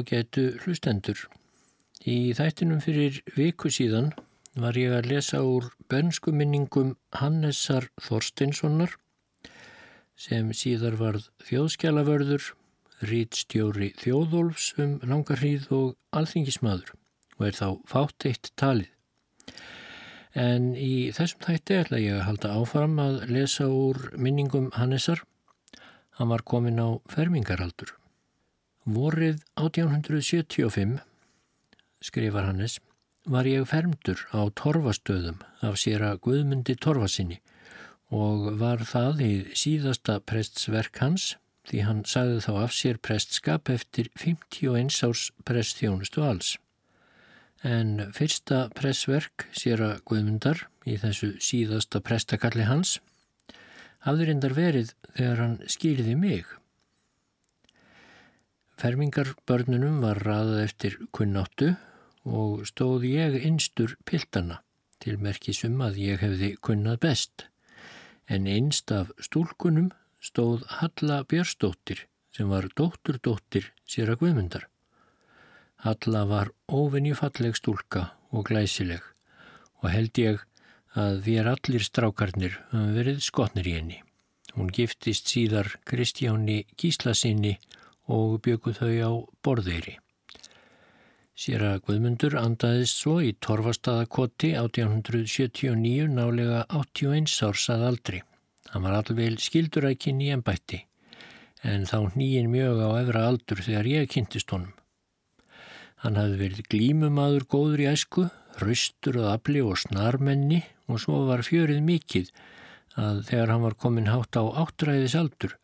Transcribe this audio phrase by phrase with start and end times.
[0.00, 1.26] ágætu hlustendur.
[2.08, 4.14] Í þættinum fyrir viku síðan
[4.56, 8.96] var ég að lesa úr bönskuminningum Hannesar Þorsteinssonar
[10.20, 12.48] sem síðar varð þjóðskjálavörður,
[13.10, 16.96] rítstjóri þjóðólfs um langarhríð og alþingismadur
[17.38, 18.90] og er þá fátt eitt talið.
[20.36, 25.24] En í þessum þætti ætla ég að halda áfram að lesa úr minningum Hannesar.
[26.20, 27.99] Hann var komin á fermingaraldur.
[28.90, 30.96] Vorið 1875,
[32.02, 32.80] skrifar Hannes,
[33.22, 37.38] var ég fermdur á torfastöðum af sér að Guðmundi torfasinni
[38.10, 41.36] og var það í síðasta prestsverk hans
[41.70, 46.56] því hann sagði þá af sér prestskap eftir 51 árs prestþjónustu alls.
[47.62, 52.98] En fyrsta pressverk sér að Guðmundar í þessu síðasta prestakalli hans
[54.02, 56.56] hafði reyndar verið þegar hann skýrði mig.
[58.80, 61.74] Fermingarbörnunum var raðað eftir kunnáttu
[62.24, 64.62] og stóð ég einstur piltana
[65.04, 67.44] til merkisum að ég hefði kunnað best.
[68.24, 69.90] En einst af stúlkunum
[70.24, 74.64] stóð Halla Björnsdóttir sem var dótturdóttir sér að guðmundar.
[75.84, 79.04] Halla var óvinnjufalleg stúlka og glæsileg
[79.82, 80.40] og held ég
[80.96, 84.00] að við er allir strákarnir um verið skotnir í henni.
[84.56, 87.79] Hún giftist síðar Kristjáni Gíslasinni og
[88.44, 89.12] bjökuð þau á
[89.44, 89.96] borðeiri.
[91.40, 98.20] Sér að Guðmundur andaðist svo í Torfastaðakoti 1879 nálega 81 árs að aldri.
[98.70, 100.82] Hann var allveil skildurækin í ennbætti
[101.64, 104.74] en þá nýjin mjög á efra aldur þegar ég kynntist honum.
[106.00, 108.26] Hann hafði verið glímumadur góður í æsku,
[108.60, 112.28] raustur og afli og snarmenni og svo var fjörið mikill
[113.00, 115.56] að þegar hann var komin hátt á áttræðis aldur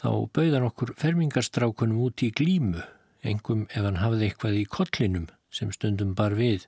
[0.00, 2.80] þá bauðan okkur fermingarstrákunum út í glímu,
[3.20, 6.64] engum ef hann hafði eitthvað í kollinum sem stundum bar við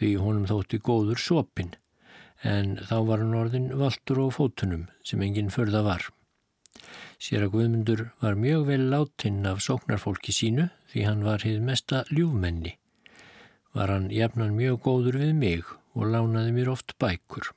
[0.00, 1.70] því honum þótti góður sopin,
[2.42, 6.08] en þá var hann orðin valtur á fótunum sem enginn förða var.
[7.22, 12.02] Sér að Guðmundur var mjög vel láttinn af sóknarfólki sínu því hann var hið mesta
[12.10, 12.74] ljúfmenni.
[13.72, 17.55] Var hann jafnan mjög góður við mig og lánaði mér oft bækur.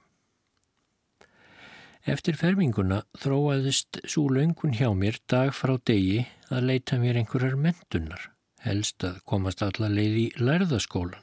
[2.09, 8.23] Eftir ferminguna þróaðist svo löngun hjá mér dag frá degi að leita mér einhverjar mentunar,
[8.65, 11.21] helst að komast alla leið í lærðaskólan.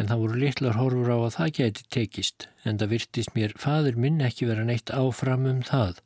[0.00, 4.00] En það voru litlar horfur á að það geti tekist, en það virtist mér fadur
[4.00, 6.00] minn ekki vera neitt áfram um það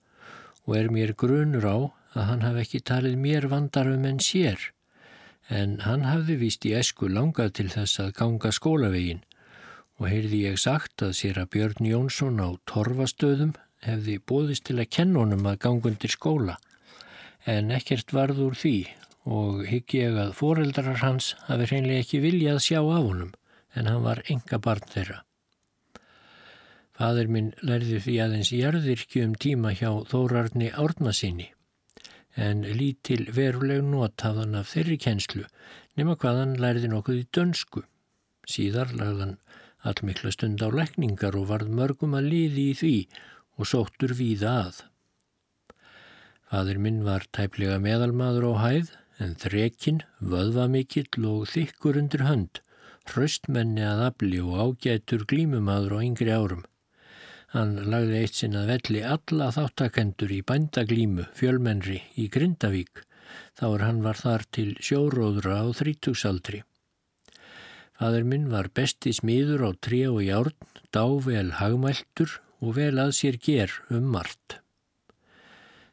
[0.66, 1.78] og er mér grunur á
[2.18, 4.72] að hann hafi ekki talið mér vandarum en sér,
[5.46, 9.22] en hann hafði vist í esku langað til þess að ganga skólavegin
[10.00, 13.54] og heyrði ég sagt að sér að Björn Jónsson á torfastöðum
[13.84, 16.56] hefði bóðist til að kenna honum að gangundir skóla
[17.48, 18.76] en ekkert varð úr því
[19.38, 23.32] og hygg ég að foreldrar hans hafi hreinlega ekki viljað sjá af honum
[23.74, 25.22] en hann var enga barn þeirra.
[26.92, 31.48] Fadur minn lærði því aðeins jarðirkju um tíma hjá Þórarni Árnasinni
[32.36, 35.46] en lítil veruleg nót hafðan af þeirri kennslu
[35.98, 37.82] nema hvaðan lærði nokkuð í dönsku.
[38.48, 39.36] Síðar lagðan
[39.88, 42.96] allmikla stund á lækningar og varð mörgum að liði í því
[43.58, 44.82] og sóttur víða að.
[46.52, 48.90] Fadur minn var tæplega meðalmaður á hæð
[49.22, 52.60] en þrekinn, vöðvamikill og þykkur undir hönd,
[53.08, 56.66] hraustmenni að afli og ágætur glímumadur á yngri árum.
[57.52, 63.02] Hann lagði eitt sinn að velli alla þáttakendur í bændaglímu fjölmennri í Grindavík,
[63.58, 66.62] þá er hann var þar til sjóróðra á þrítugsaldri.
[68.02, 70.56] Fadur minn var besti smiður á tré og járn,
[70.90, 74.56] dável hagmæltur og vel að sér ger um margt.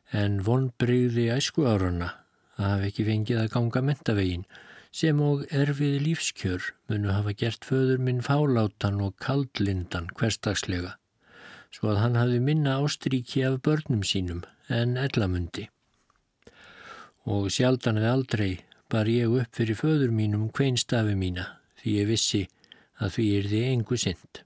[0.09, 2.07] En vonbreyði æsku árana
[2.57, 4.47] að hafa ekki fengið að ganga mentavegin
[5.01, 10.95] sem og erfið lífskjör munu hafa gert föður minn fálátan og kaldlindan hverstagslega
[11.69, 15.69] svo að hann hafi minna ástríki af börnum sínum en ellamundi.
[17.29, 18.51] Og sjaldan við aldrei
[18.89, 22.43] bar ég upp fyrir föður mínum hveinstafi mína því ég vissi
[22.99, 24.41] að því er því engu synd.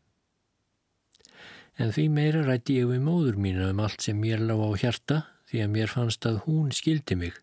[1.81, 5.17] En því meira rætti ég við móður mína um allt sem mér lág á hjarta
[5.49, 7.39] því að mér fannst að hún skildi mig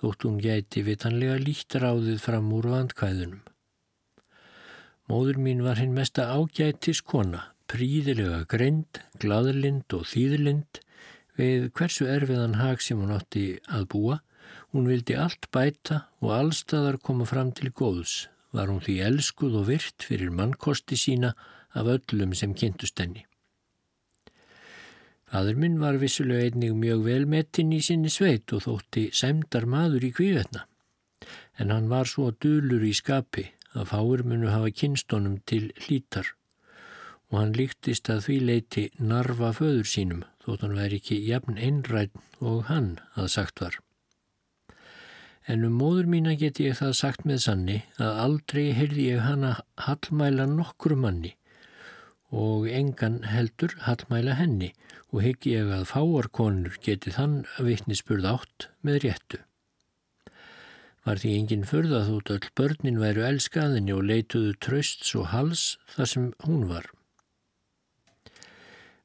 [0.00, 3.42] þótt hún gæti vitanlega líkt ráðið fram úr vandkvæðunum.
[5.10, 10.80] Móður mín var hinn mesta ágætis kona, príðilega greind, gladlind og þýðlind
[11.38, 14.20] við hversu erfiðan hag sem hún átti að búa.
[14.70, 19.68] Hún vildi allt bæta og allstaðar koma fram til góðs var hún því elskuð og
[19.70, 21.34] virt fyrir mannkosti sína
[21.74, 23.26] af öllum sem kynntust henni.
[25.30, 30.14] Fadur minn var vissulega einnig mjög velmetinn í sinni sveit og þótti semdar maður í
[30.16, 30.66] kvívetna.
[31.60, 36.32] en hann var svo dölur í skapi að fáir munu hafa kynstónum til hlítar
[37.30, 42.16] og hann líktist að því leiti narfa föður sínum þótt hann væri ekki jafn einrætt
[42.40, 43.76] og hann að sagt var.
[45.48, 49.52] En um móður mína geti ég það sagt með sanni að aldrei heyrði ég hana
[49.86, 51.34] hallmæla nokkru manni
[52.30, 54.70] og engan heldur hallmæla henni
[55.10, 59.40] og heggi ég að fáarkonur geti þann vittnisspurð átt með réttu.
[61.08, 65.64] Var því enginn förða þótt öll börnin væru elskaðinni og leituðu trösts og hals
[65.96, 66.86] þar sem hún var.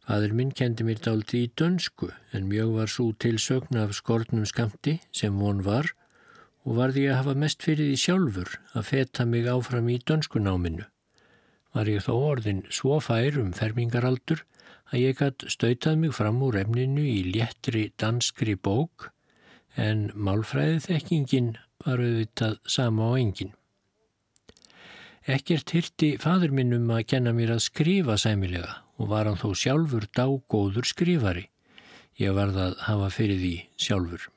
[0.06, 4.46] Fadur minn kendi mér dálti í dönsku en mjög var svo til sögna af skortnum
[4.46, 5.96] skamti sem von var
[6.66, 10.86] og varði ég að hafa mest fyrir því sjálfur að feta mig áfram í dönskunáminu.
[11.76, 14.42] Var ég þó orðin svo fær um fermingaraldur
[14.92, 19.12] að ég gætt stautað mig fram úr efninu í léttri danskri bók
[19.76, 21.54] en málfræðið þekkingin
[21.86, 23.54] var auðvitað sama á engin.
[25.26, 29.52] Ekkert hirti fadur minn um að kenna mér að skrifa sæmilega og var hann þó
[29.58, 31.50] sjálfur dágóður skrifari.
[32.22, 34.30] Ég varð að hafa fyrir því sjálfur.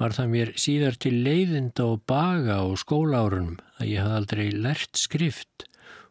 [0.00, 4.98] Var það mér síðar til leiðinda og baga á skólaárunum að ég hafði aldrei lert
[4.98, 5.68] skrift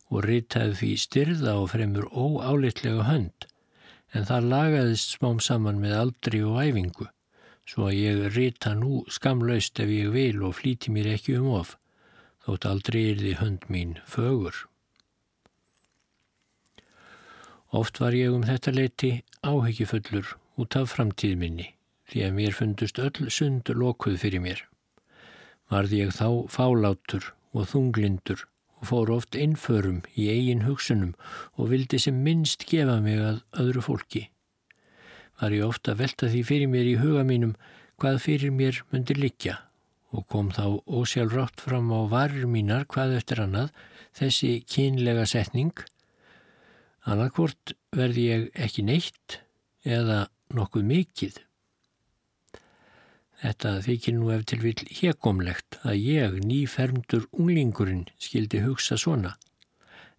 [0.07, 3.47] og ritaði því styrða og fremur óálitlega hönd
[4.13, 7.09] en það lagaðist smám saman með aldri og æfingu
[7.67, 11.75] svo að ég rita nú skamlaust ef ég vil og flíti mér ekki um of
[12.45, 14.55] þótt aldrei er því hönd mín fögur.
[17.73, 21.71] Oft var ég um þetta leiti áhyggjufullur út af framtíð minni
[22.11, 24.63] því að mér fundust öll sund lokuð fyrir mér.
[25.71, 28.43] Varði ég þá fálátur og þunglindur
[28.81, 31.13] og fór oft innförum í eigin hugsunum
[31.55, 34.25] og vildi sem minnst gefa mig að öðru fólki.
[35.39, 37.55] Var ég ofta velta því fyrir mér í huga mínum
[38.01, 39.61] hvað fyrir mér myndir likja
[40.13, 43.71] og kom þá ósjálfrátt fram á varir mínar hvað eftir annað
[44.13, 45.73] þessi kynlega setning
[47.09, 49.39] annarkvort verði ég ekki neitt
[49.83, 51.39] eða nokkuð mikið.
[53.43, 59.33] Þetta þykir nú ef til vil hekomlegt að ég, nýfermdur unglingurinn, skildi hugsa svona.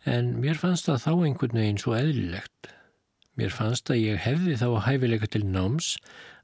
[0.04, 2.68] En mér fannst það þá einhvern veginn svo eðlilegt.
[3.40, 5.94] Mér fannst að ég hefði þá hæfileika til náms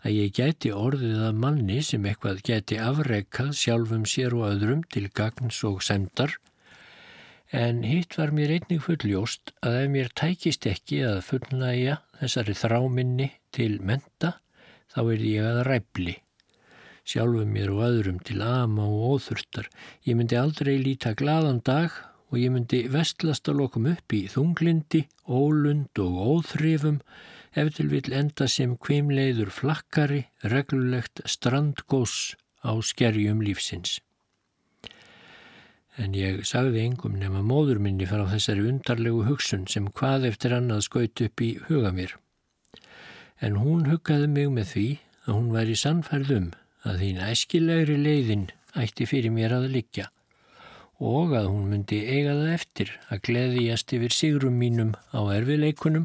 [0.01, 5.05] að ég gæti orðið að manni sem eitthvað gæti afreikað sjálfum sér og öðrum til
[5.13, 6.33] gagns og semdar.
[7.53, 13.31] En hitt var mér einnig fulljóst að ef mér tækist ekki að fullnæja þessari þráminni
[13.53, 14.39] til menta,
[14.89, 16.17] þá er ég að ræfli
[17.09, 19.69] sjálfum mér og öðrum til ama og óþurftar.
[20.07, 21.95] Ég myndi aldrei líta gladan dag
[22.31, 27.01] og ég myndi vestlast að lokum upp í þunglindi, ólund og óþrifum
[27.59, 33.99] ef til vil enda sem kvimleiður flakkari, reglulegt strandgós á skerjum lífsins.
[35.99, 40.87] En ég sagði engum nema móður minni frá þessari undarlegu hugsun sem hvað eftir annað
[40.87, 42.15] skaut upp í huga mér.
[43.43, 44.89] En hún huggaði mig með því
[45.27, 46.51] að hún væri sannfærðum
[46.87, 50.09] að þín æskilegri leiðin ætti fyrir mér að liggja
[51.01, 56.05] og að hún myndi eiga það eftir að gleðiðast yfir sigrum mínum á erfileikunum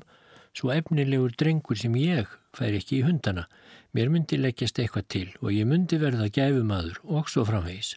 [0.56, 3.50] svo efnilegur drengur sem ég fær ekki í hundana.
[3.92, 7.96] Mér myndi leggjast eitthvað til og ég myndi verða gæfumadur og svo framvegis.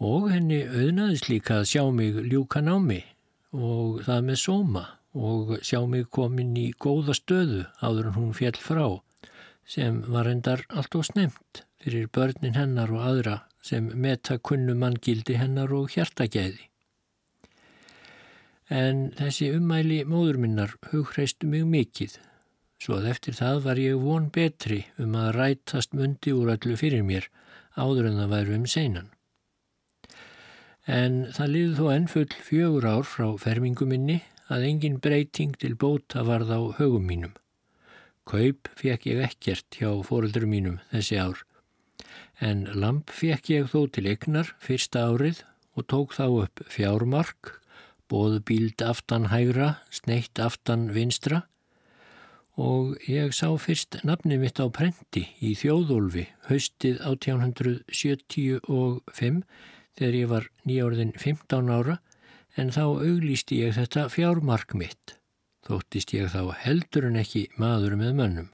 [0.00, 3.04] Og henni auðnaðis líka að sjá mig ljúkan á mig
[3.52, 8.56] og það með sóma og sjá mig komin í góða stöðu áður en hún fjell
[8.56, 8.86] frá
[9.66, 15.38] sem var endar allt og snemt fyrir börnin hennar og aðra sem meta kunnu manngildi
[15.38, 16.68] hennar og hjartagæði.
[18.70, 22.14] En þessi ummæli móður minnar hugreistu mig mikið,
[22.80, 27.04] svo að eftir það var ég von betri um að rætast mundi úr allu fyrir
[27.06, 27.28] mér
[27.76, 29.10] áður en það væru um seinan.
[30.86, 34.18] En það liði þó ennfull fjögur ár frá fermingu minni
[34.50, 37.36] að engin breyting til bóta varð á högum mínum.
[38.28, 41.38] Kaup fekk ég ekkert hjá fóröldur mínum þessi ár,
[42.38, 45.42] en lamp fekk ég þó til egnar fyrsta árið
[45.74, 47.58] og tók þá upp fjármark,
[48.06, 51.42] bóð bíld aftan hægra, sneitt aftan vinstra.
[52.60, 59.40] Og ég sá fyrst nafni mitt á prenti í þjóðólfi haustið 1875
[59.96, 61.96] þegar ég var nýjórðin 15 ára
[62.60, 65.21] en þá auglýsti ég þetta fjármark mitt
[65.66, 68.48] þóttist ég þá heldur en ekki maður með mönnum.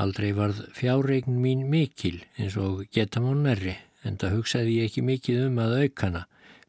[0.00, 5.04] Aldrei varð fjárreikn mín mikil eins og geta mán merri en það hugsaði ég ekki
[5.06, 6.24] mikið um að aukana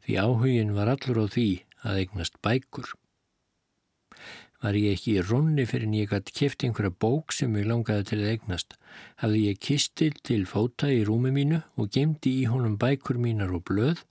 [0.06, 1.48] því áhugin var allur á því
[1.82, 2.92] að eignast bækur.
[4.62, 8.06] Var ég ekki í ronni fyrir en ég gætt kæft einhverja bók sem ég langaði
[8.10, 8.76] til að eignast.
[9.20, 13.66] Hafði ég kistil til fóta í rúmi mínu og gemdi í honum bækur mínar og
[13.68, 14.06] blöð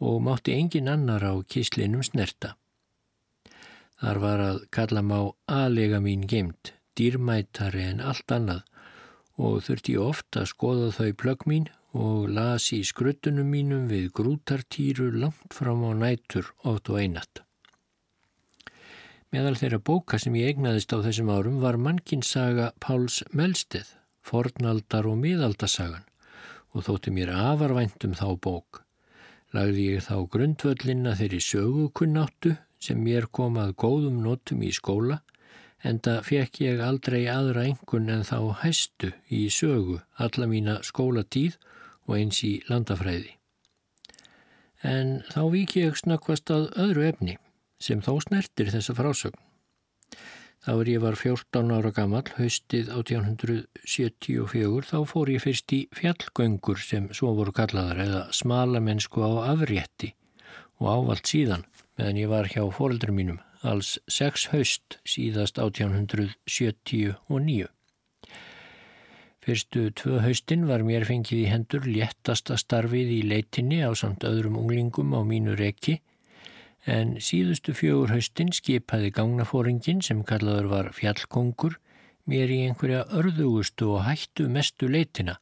[0.00, 2.54] og mátti engin annar á kislinum snerta.
[4.02, 8.62] Þar var að kalla má aðlega mín gemt, dýrmætari en allt annað
[9.38, 15.12] og þurfti ofta að skoða þau plögg mín og las í skruttunum mínum við grútartýru
[15.14, 17.42] langt fram á nætur oft og einat.
[19.34, 23.88] Meðal þeirra bóka sem ég egnaðist á þessum árum var mannkinsaga Páls Melsteð,
[24.22, 26.06] fornaldar og miðaldasagan
[26.74, 28.82] og þótti mér afarvæntum þá bók.
[29.54, 35.20] Lagði ég þá grundvöllinna þeirri sögukunnáttu sem mér kom að góðum notum í skóla
[35.84, 41.58] en það fekk ég aldrei aðra engun en þá hæstu í sögu alla mína skólatíð
[42.08, 43.34] og eins í landafræði.
[44.84, 47.38] En þá viki ég snakvast að öðru efni
[47.80, 49.40] sem þó snertir þessa frásögn.
[50.64, 56.80] Þá er ég var 14 ára gammal, haustið 1874, þá fór ég fyrst í fjallgöngur
[56.80, 60.14] sem svo voru kallaðar eða smalamennsku á afrétti
[60.80, 61.66] og ávalt síðan
[61.98, 67.68] meðan ég var hjá fóreldurum mínum, alls sex haust síðast 1879.
[69.44, 74.56] Fyrstu tvö haustin var mér fengið í hendur léttasta starfið í leitinni á samt öðrum
[74.62, 75.98] unglingum á mínu rekki
[76.88, 81.76] en síðustu fjögur haustin skipaði gangnafóringin sem kallaður var fjallkongur
[82.28, 85.38] mér í einhverja örðugustu og hættu mestu leitina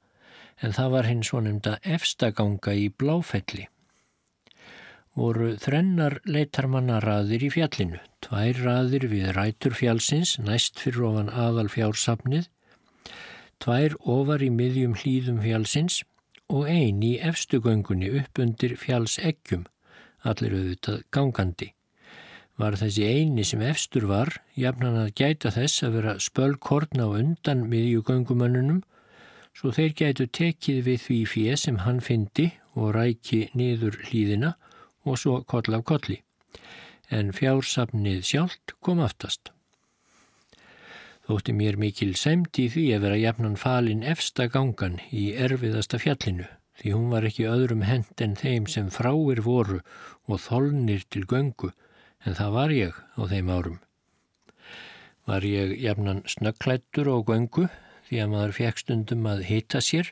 [0.62, 3.68] en það var hinn svonemda efstaganga í bláfelli.
[5.12, 12.46] Voru þrennar leitarmannaraðir í fjallinu, tvær raðir við rætur fjallsins næst fyrir ofan aðal fjársapnið,
[13.60, 15.98] tvær ofar í miðjum hlýðum fjallsins
[16.48, 19.68] og ein í efstugöngunni upp undir fjallseggjum
[20.24, 21.70] allir auðvitað gangandi.
[22.56, 27.68] Var þessi eini sem efstur var, jafnan að gæta þess að vera spölkorna á undan
[27.68, 28.80] miðjugöngumönnunum,
[29.52, 34.71] svo þeir gætu tekið við því fyrir sem hann fyndi og ræki niður hlýðina og
[35.18, 36.22] svo koll af kolli.
[37.10, 39.52] En fjársafnið sjálft kom aftast.
[41.26, 46.48] Þótti mér mikil semt í því að vera jafnan falin efsta gangan í erfiðasta fjallinu
[46.80, 49.78] því hún var ekki öðrum hend en þeim sem fráir voru
[50.26, 51.70] og þolnir til göngu
[52.26, 53.78] en það var ég á þeim árum.
[55.30, 57.68] Var ég jafnan snöggklættur á göngu
[58.08, 60.10] því að maður fekk stundum að hitta sér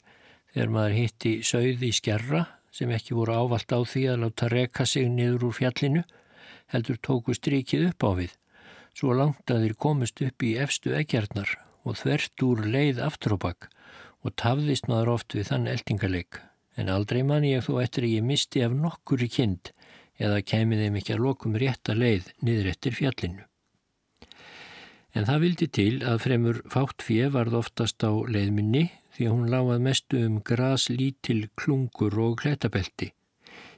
[0.53, 2.45] þegar maður hitti sögði í skjerra
[2.81, 6.05] sem ekki voru ávalt á því að láta reka sig niður úr fjallinu
[6.73, 8.37] heldur tóku strikið upp á við
[8.97, 13.69] svo langt að þeir komist upp í efstu eggjarnar og þvert úr leið aftróbak
[14.25, 16.41] og tafðist maður oft við þann eldingaleik
[16.81, 19.73] en aldrei man ég þó eftir að ég misti af nokkur í kind
[20.21, 23.45] eða kemið þeim ekki að lokum rétta leið niður eftir fjallinu.
[25.17, 28.87] En það vildi til að fremur fátt fjö varð oftast á leiðminni
[29.21, 33.13] því að hún lágað mestu um gras lítil klungur og klætabelti.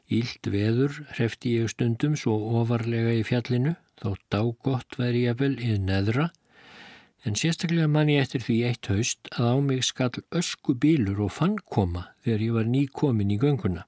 [0.06, 5.74] Íld veður hrefti ég stundum svo ofarlega í fjallinu þótt dágott væri ég vel í
[5.82, 6.30] neðra
[7.22, 11.30] En sérstaklega man ég eftir því eitt haust að á mig skall ösku bílur og
[11.36, 13.84] fann koma þegar ég var nýkomin í gönguna.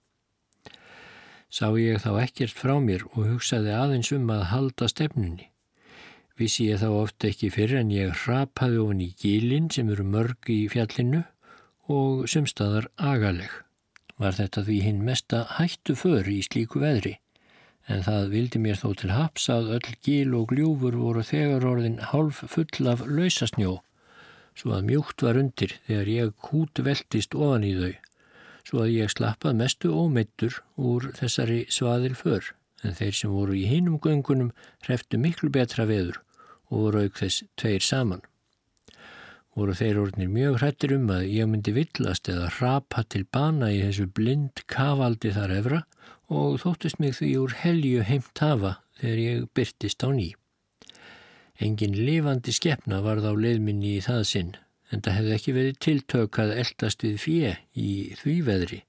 [1.51, 5.51] Sá ég þá ekkert frá mér og hugsaði aðeins um að halda stefnunni.
[6.39, 10.51] Vissi ég þá ofta ekki fyrir en ég rapaði ofan í gílinn sem eru mörg
[10.51, 11.25] í fjallinu
[11.91, 13.51] og sumstaðar agaleg.
[14.17, 17.19] Var þetta því hinn mesta hættu för í slíku veðri
[17.91, 22.01] en það vildi mér þó til haps að öll gíl og gljúfur voru þegar orðin
[22.13, 23.79] hálf full af lausasnjó,
[24.57, 27.95] svo að mjúkt var undir þegar ég kút veldist ofan í þau,
[28.65, 32.53] svo að ég slappað mestu ómeittur úr þessari svaðil för,
[32.85, 34.55] en þeir sem voru í hinum göngunum
[34.87, 36.23] hreftu miklu betra veður
[36.71, 38.25] og voru auk þess tveir saman.
[39.55, 43.83] Voru þeir orðinir mjög hrættir um að ég myndi villast eða rapa til bana í
[43.85, 45.83] þessu blind kavaldi þar efra
[46.27, 50.33] og þóttist mig því úr helju heimt hafa þegar ég byrtist á ný.
[51.63, 54.53] Engin lifandi skeppna varð á leiðminni í það sinn
[54.91, 58.81] en það hefði ekki verið tiltökað eldast við fjö í því veðri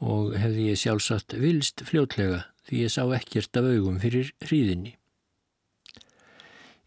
[0.00, 4.96] og hefði ég sjálfsagt vilst fljótlega því ég sá ekkert af augum fyrir hríðinni.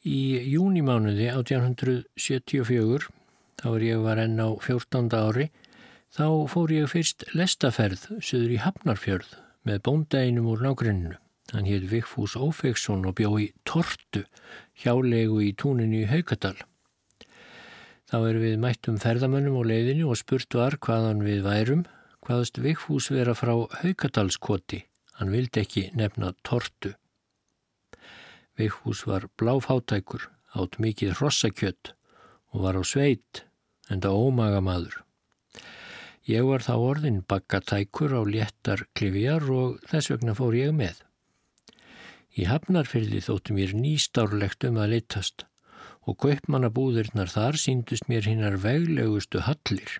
[0.09, 0.19] Í
[0.53, 3.09] júnimánuði 1874,
[3.59, 5.11] þá er ég var enn á 14.
[5.11, 5.49] ári,
[6.15, 9.33] þá fór ég fyrst lestaferð söður í Hafnarfjörð
[9.67, 11.17] með bóndæginum úr nágruninu.
[11.51, 14.23] Hann hétt Vigfús Ófeksson og bjó í Tortu,
[14.79, 16.55] hjálegu í túninu í Haukadal.
[18.09, 21.83] Þá erum við mættum ferðamönnum á leiðinu og spurt var hvaðan við værum,
[22.25, 24.85] hvaðast Vigfús vera frá Haukadalskoti.
[25.19, 26.93] Hann vildi ekki nefna Tortu.
[28.55, 31.93] Vigfús var bláfátækur, átt mikið hrossakjött
[32.53, 33.48] og var á sveit
[33.89, 34.97] en það ómaga maður.
[36.29, 40.99] Ég var þá orðin bakkatækur á léttar klifjar og þess vegna fór ég með.
[42.37, 45.47] Í hafnarfyrði þóttu mér nýstárlegt um að litast
[46.07, 49.97] og kaupmannabúðirnar þar síndust mér hinnar veglegustu hallir.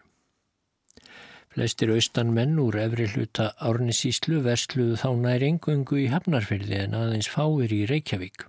[1.50, 7.30] Flestir austan menn úr efri hluta árnisíslu versluðu þá nær engungu í hafnarfyrði en aðeins
[7.34, 8.46] fáir í Reykjavík.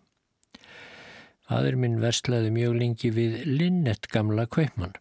[1.49, 4.93] Fadur minn verslaði mjög lengi við Linnett gamla kaupmann.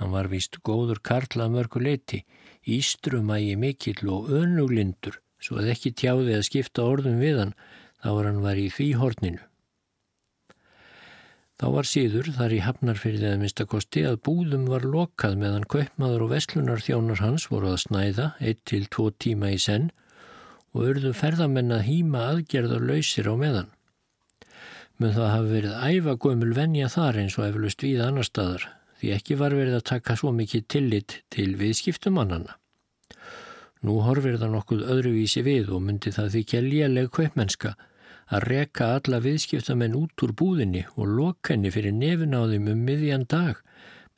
[0.00, 2.22] Hann var vist góður karla mörgu leiti,
[2.64, 7.52] ístrumægi mikill og önuglindur, svo að ekki tjáði að skipta orðum við hann,
[8.00, 9.42] þá var hann var í því horninu.
[11.60, 16.32] Þá var síður þar í hafnarfyrðið að minnstakosti að búðum var lokað meðan kaupmaður og
[16.32, 19.90] vestlunar þjónar hans voru að snæða eitt til tvo tíma í senn
[20.72, 23.68] og urðu ferðamenn að hýma aðgerðar lausir á meðan.
[24.96, 29.12] Menn það hafi verið æfa gömul venja þar eins og eflust við annar staðar því
[29.16, 32.56] ekki var verið að taka svo mikið tillit til viðskiptumannana.
[33.80, 37.72] Nú horfir það nokkuð öðruvísi við og myndi það því kjæljaleg kveipmennska
[38.30, 42.84] að reka alla viðskiptamenn út úr búðinni og loka henni fyrir nefin á þeim um
[42.86, 43.64] miðjan dag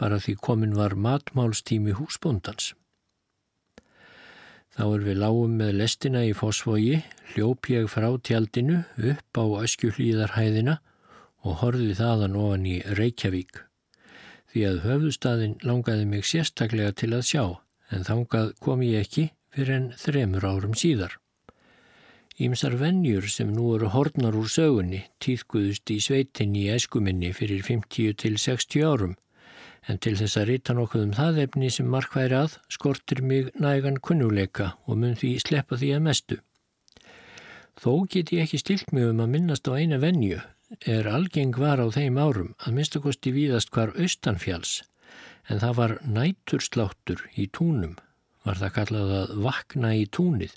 [0.00, 2.72] bara því komin var matmálstími húsbóndans.
[4.72, 7.02] Þá er við lágum með lestina í fósfogi,
[7.34, 10.80] hljóp ég frá tjaldinu upp á öskjuhlýðarhæðina
[11.44, 13.60] og horfið þaðan ofan í Reykjavík
[14.52, 17.44] því að höfðustadin langaði mig sérstaklega til að sjá
[17.92, 21.16] en þangað kom ég ekki fyrir en þremur árum síðar.
[22.42, 28.16] Ímsar vennjur sem nú eru hornar úr sögunni týðkuðust í sveitinni í eskuminni fyrir 50
[28.22, 29.18] til 60 árum
[29.90, 33.98] en til þess að rita nokkuð um það efni sem markværi að skortir mig nægan
[34.00, 36.38] kunnuleika og mun því sleppa því að mestu.
[37.82, 40.40] Þó get ég ekki stilt mig um að minnast á eina vennju
[40.80, 44.80] er algeng var á þeim árum að minnstakosti víðast hvar austanfjáls
[45.50, 47.96] en það var nætursláttur í túnum,
[48.46, 50.54] var það kallað að vakna í túnið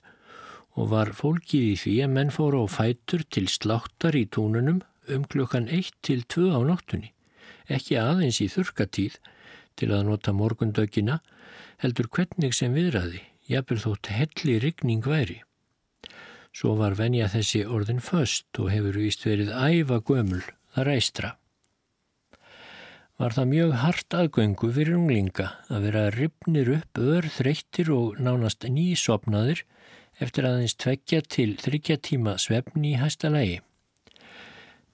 [0.75, 5.25] og var fólkið í því að menn fóru á fætur til sláttar í túnunum um
[5.29, 7.11] klukkan 1 til 2 á nóttunni,
[7.67, 9.19] ekki aðeins í þurkatíð
[9.79, 11.19] til að nota morgundökina,
[11.81, 15.41] heldur hvernig sem viðræði, jafnvel þótt helli rigning væri.
[16.55, 20.43] Svo var venja þessi orðin föst og hefur víst verið æfa gömul
[20.75, 21.31] þar eistra.
[23.19, 28.63] Var það mjög hart aðgöngu fyrir unglinga að vera ripnir upp ör þreyttir og nánast
[28.71, 29.65] nýsopnaðir
[30.23, 33.59] eftir aðeins tveggja til þryggja tíma svefni í hæsta lægi.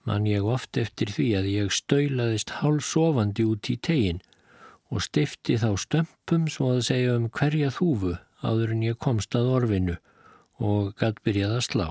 [0.05, 4.21] Man ég oft eftir því að ég stöylaðist hálsofandi út í tegin
[4.89, 9.53] og stifti þá stömpum svo að segja um hverja þúfu áður en ég komst að
[9.59, 10.01] orfinu
[10.61, 11.87] og gatt byrjað að slá.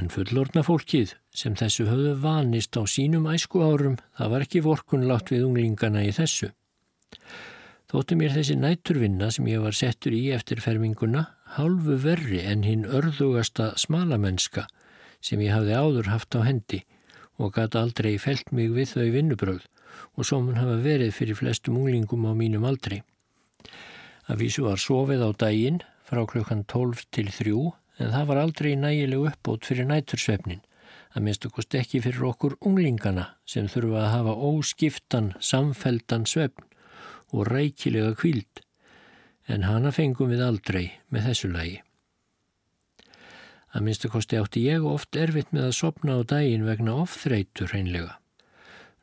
[0.00, 5.32] En fullorna fólkið sem þessu höfðu vanist á sínum æsku árum, það var ekki vorkunlátt
[5.32, 6.52] við unglingana í þessu.
[7.92, 11.26] Þóttu mér þessi næturvinna sem ég var settur í eftir ferminguna
[11.58, 14.64] hálfu verri en hinn örðugasta smalamennska
[15.20, 16.80] sem ég hafði áður haft á hendi
[17.36, 19.66] og gæti aldrei felt mig við þau vinnubröð
[20.16, 23.02] og svo mun hafa verið fyrir flestum unglingum á mínum aldrei.
[24.24, 27.52] Að vísu var sofið á daginn frá klukkan 12 til 3
[28.02, 30.60] en það var aldrei nægilegu uppbót fyrir nætursvefnin.
[31.12, 36.68] Það minnst okkur ekki fyrir okkur unglingana sem þurfa að hafa óskiptan, samfeldan svefn
[37.32, 38.60] og rækilega kvíld
[39.48, 41.80] en hana fengum við aldrei með þessu lagi.
[43.72, 48.18] Það minnst okkur átti ég oft erfitt með að sopna á daginn vegna ofþreitur hreinlega.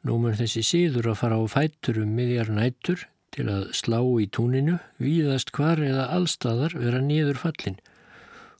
[0.05, 4.27] Nú mun þessi síður að fara á fætur um miðjar nætur til að slá í
[4.31, 7.79] túninu, víðast hvar eða allstaðar vera niður fallin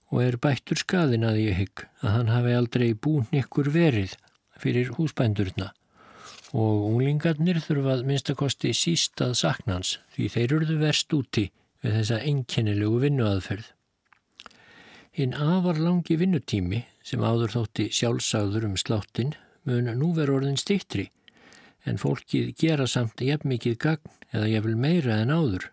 [0.10, 4.16] og er bættur skaðin að ég hygg að hann hafi aldrei búin ykkur verið
[4.60, 5.72] fyrir húsbændurna
[6.58, 11.46] og unglingarnir þurfað minnstakosti síst að saknans því þeir eruðu verst úti
[11.84, 13.68] við þessa einkennilegu vinnuaðferð.
[15.16, 19.36] Hinn afar langi vinnutími sem áður þótti sjálfsagður um sláttin
[19.68, 21.10] mun nú vera orðin stittri
[21.88, 25.70] en fólkið gera samt jafn mikið gagn eða jafnvel meira en áður.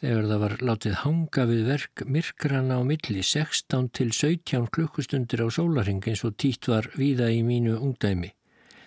[0.00, 5.48] Þegar það var látið hanga við verk myrkrana á milli 16 til 17 klukkustundir á
[5.52, 8.30] sólaring eins og títt var víða í mínu ungdæmi,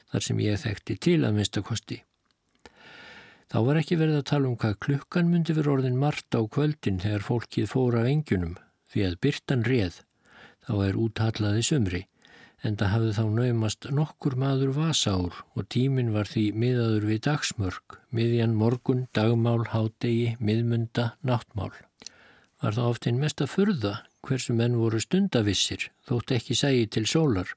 [0.09, 1.99] þar sem ég þekkti til að minnstakosti.
[3.53, 7.03] Þá var ekki verið að tala um hvað klukkan myndi verið orðin margt á kvöldin
[7.03, 8.55] þegar fólkið fóra á engjunum,
[8.89, 10.01] því að byrtan reð,
[10.65, 12.01] þá er úthallaði sumri
[12.63, 17.97] en það hafði þá naumast nokkur maður vasár og tímin var því miðaður við dagsmörg,
[18.15, 21.73] miðjan morgun, dagmál, hádegi, miðmunda, náttmál.
[22.63, 27.03] Var það oft einn mest að förða hversu menn voru stundavissir, þótt ekki sægi til
[27.09, 27.49] sólar,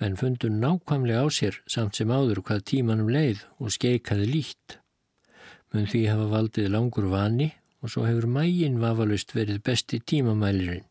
[0.00, 4.76] menn fundu nákvæmlega á sér samt sem áður hvað tímanum leið og skeikaði lít.
[5.72, 10.84] Mun því hafa valdið langur vani og svo hefur mægin vafalust verið besti tímamælirinn.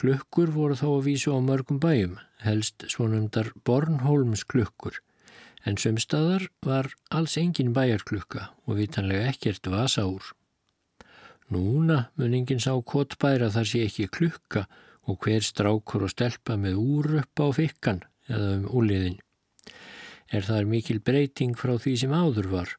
[0.00, 4.96] Klukkur voru þó að vísu á mörgum bæjum, helst svonumdar Bornholms klukkur,
[5.68, 10.32] en sömstaðar var alls engin bæjarklukka og vitanlega ekkert vasa úr.
[11.52, 14.64] Núna mun enginn sá kottbæra þar sé ekki klukka
[15.04, 18.00] og hver strákur og stelpa með úr upp á fikkan
[18.30, 19.18] eða um úliðin.
[20.32, 22.70] Er það mikil breyting frá því sem áður var,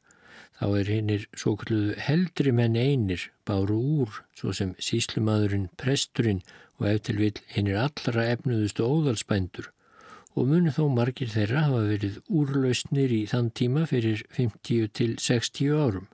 [0.64, 6.40] þá er hinnir svo kalluðu heldri menn einir báru úr, svo sem síslumadurinn, presturinn
[6.80, 9.68] og eftir vil hinnir allra efnuðustu óðalsbændur
[10.34, 15.76] og muni þó margir þeirra hafa verið úrlausnir í þann tíma fyrir 50 til 60
[15.84, 16.08] árum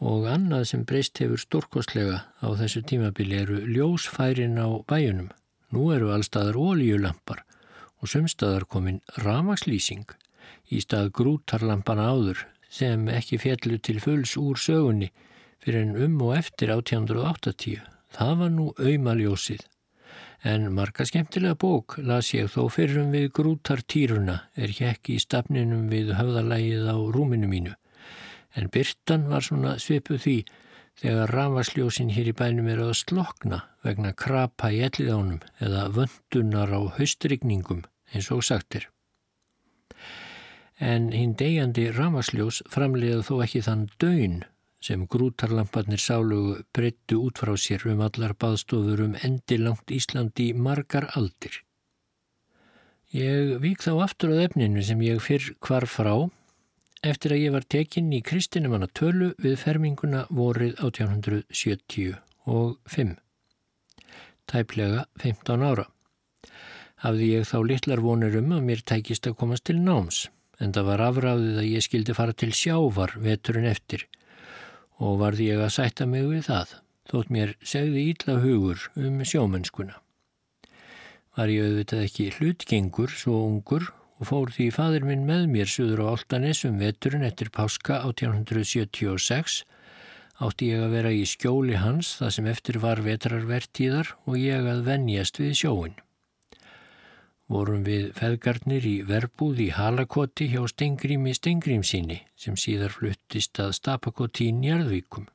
[0.00, 5.28] og annað sem breyst hefur stórkostlega á þessu tímabili eru ljósfærin á bæjunum.
[5.74, 7.42] Nú eru allstaðar ólíulampar
[8.00, 10.06] og sumstaðar komin ramagslýsing
[10.72, 15.10] í stað grútarlampana áður sem ekki fjallu til fulls úr sögunni
[15.64, 17.82] fyrir en um og eftir 1880.
[18.14, 19.66] Það var nú auðmaljósið.
[20.46, 26.14] En marga skemmtilega bók las ég þó fyrrum við grútartýruna er ekki í stafninum við
[26.14, 27.74] höfðalægið á rúminu mínu
[28.58, 30.36] en byrtan var svona svipuð því
[30.98, 36.80] þegar ramasljósin hér í bænum eru að slokna vegna krapa í elliðánum eða vöndunar á
[36.96, 38.88] haustrigningum eins og sagtir.
[40.78, 44.44] En hinn degjandi ramasljós framleiða þó ekki þann döin
[44.80, 51.64] sem grútarlamparnir sálugu breyttu út frá sér um allar baðstofur um endilangt Íslandi margar aldir.
[53.10, 56.30] Ég vík þá aftur á efninu sem ég fyrr hvar frá
[57.02, 63.16] eftir að ég var tekinn í kristinumanna tölu við ferminguna vorið 1875.
[64.48, 65.84] Tæplega 15 ára.
[67.02, 70.28] Hafði ég þá litlar vonur um að mér tækist að komast til náms,
[70.58, 74.04] en það var afráðið að ég skildi fara til sjávar veturinn eftir
[74.98, 76.74] og varði ég að sætta mig við það,
[77.10, 80.00] þótt mér segði ítla hugur um sjómennskuna.
[81.38, 86.02] Var ég auðvitað ekki hlutgengur svo ungur og fór því fadur minn með mér suður
[86.02, 89.62] á Altanis um veturinn eftir páska 1876
[90.42, 94.84] átti ég að vera í skjóli hans það sem eftir var vetrarvertíðar og ég að
[94.90, 95.96] venjast við sjóin.
[97.48, 104.50] Vorum við feðgarnir í verbúð í Halakoti hjá Stengrími Stengrímsinni sem síðar fluttist að Stapakoti
[104.50, 105.28] í Njarðvíkum.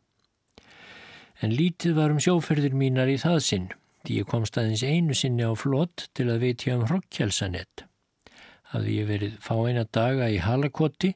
[1.42, 3.72] En lítið var um sjóferðir mínar í það sinn,
[4.06, 7.88] því ég kom staðins einu sinni á flott til að veitja um hrokkjálsanett
[8.74, 11.14] hafði ég verið fá eina daga í halakoti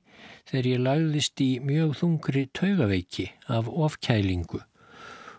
[0.49, 4.61] þegar ég lagðist í mjög þungri taugaveiki af ofkælingu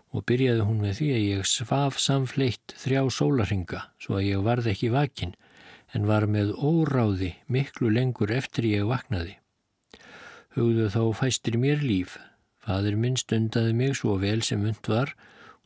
[0.09, 4.71] og byrjaði hún með því að ég svaf samfleitt þrjá sólaringa svo að ég varð
[4.73, 5.37] ekki vakin
[5.97, 9.39] en var með óráði miklu lengur eftir ég vaknaði.
[10.57, 12.19] Hugðu þá fæstir mér líf.
[12.65, 15.15] Fadur minn stundaði mig svo vel sem und var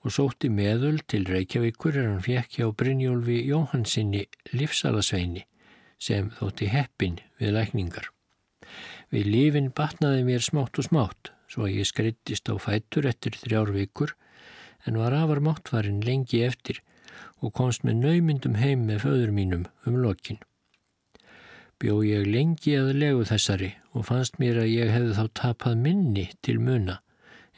[0.03, 5.47] og sótti meðöl til Reykjavíkur er hann fjekk hjá Brynjólfi Jóhansinni livsalasveini
[6.03, 8.09] sem þótti heppin við lækningar.
[9.13, 13.71] Við lífin batnaði mér smátt og smátt, svo að ég skreittist á fætur eftir þrjár
[13.75, 14.15] vikur,
[14.89, 16.81] en var afar máttfarin lengi eftir
[17.43, 20.39] og komst með naumyndum heim með föður mínum um lokin.
[21.83, 26.29] Bjó ég lengi að legu þessari og fannst mér að ég hefði þá tapað minni
[26.47, 27.01] til muna,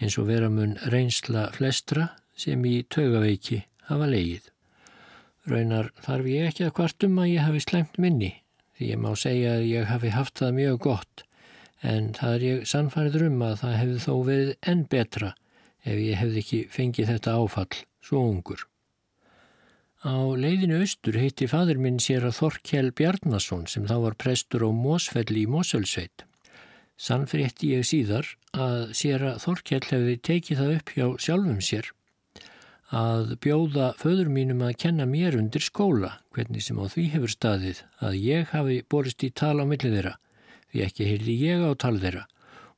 [0.00, 4.48] eins og vera mun reynsla flestra sem í taugaveiki hafa leigið.
[5.44, 8.32] Raunar þarf ég ekki að kvartum að ég hafi slæmt minni
[8.74, 11.24] því ég má segja að ég hafi haft það mjög gott
[11.84, 15.34] en það er ég sannfærið um að það hefði þó verið enn betra
[15.84, 18.64] ef ég hefði ekki fengið þetta áfall svo ungur.
[20.04, 24.70] Á leiðinu austur heiti fadur minn sér að Þorkjell Bjarnason sem þá var prestur á
[24.76, 26.26] Mósfelli í Mósölsveit.
[27.00, 31.88] Sannfrétti ég síðar að sér að Þorkjell hefði tekið það upp hjá sjálfum sér
[32.94, 37.80] að bjóða föður mínum að kenna mér undir skóla, hvernig sem á því hefur staðið,
[37.98, 40.14] að ég hafi borist í tala á millið þeirra,
[40.68, 42.26] því ekki heyrði ég á tal þeirra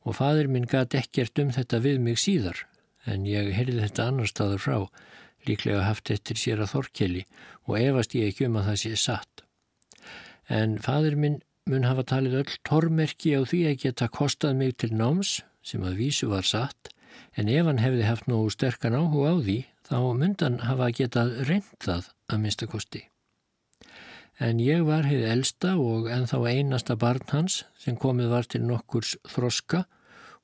[0.06, 2.62] og fadur minn gæti ekkert um þetta við mig síðar,
[3.04, 4.78] en ég heyrði þetta annar staður frá,
[5.48, 7.24] líklega haft eftir sér að þorkeli
[7.66, 9.44] og efast ég ekki um að það sé satt.
[10.46, 14.92] En fadur minn mun hafa talið öll tormerki á því að geta kostað mig til
[14.94, 16.92] náms, sem að vísu var satt,
[17.34, 22.12] en ef hann hefði haft nógu sterkan áhuga á því, þá myndan hafa getað reyndað
[22.30, 23.02] að minnstakosti.
[24.38, 29.16] En ég var heið elsta og enþá einasta barn hans sem komið var til nokkurs
[29.32, 29.86] þroska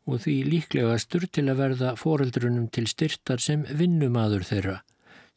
[0.08, 4.80] og því líklegastur til að verða foreldrunum til styrtar sem vinnumadur þeirra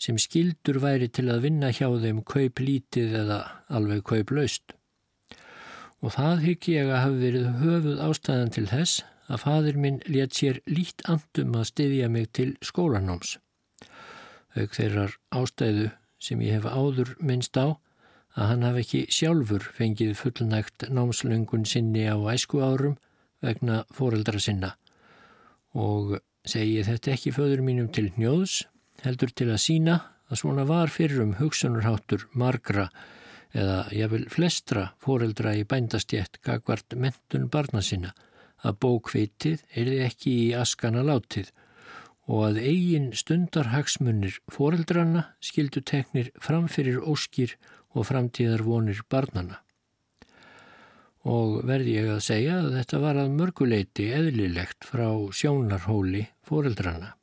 [0.02, 4.76] sem skildur væri til að vinna hjá þeim kaup lítið eða alveg kaup laust.
[6.04, 10.36] Og það hygg ég að hafi verið höfuð ástæðan til þess að fadir minn let
[10.38, 13.38] sér lít andum að styðja mig til skólanáms.
[14.56, 15.90] Auk þeirrar ástæðu
[16.22, 17.80] sem ég hef áður minnst á
[18.36, 22.98] að hann hafi ekki sjálfur fengið fullnægt námslöngun sinni á æsku árum
[23.44, 24.76] vegna foreldra sinna
[25.76, 28.64] og segi þetta ekki föður mínum til njóðs
[29.04, 29.98] heldur til að sína
[30.30, 32.88] að svona var fyrir um hugsunarháttur margra
[33.56, 38.16] eða jáfnvel flestra foreldra í bændastjett gagvart mentun barna sinna
[38.66, 41.52] að bókvitið erði ekki í askana látið
[42.26, 47.54] og að eigin stundarhagsmunir foreldrana skildu teknir framfyrir óskir
[47.94, 49.62] og framtíðar vonir barnana.
[51.26, 57.14] Og verði ég að segja að þetta var að mörguleiti eðlilegt frá sjónarhóli foreldrana.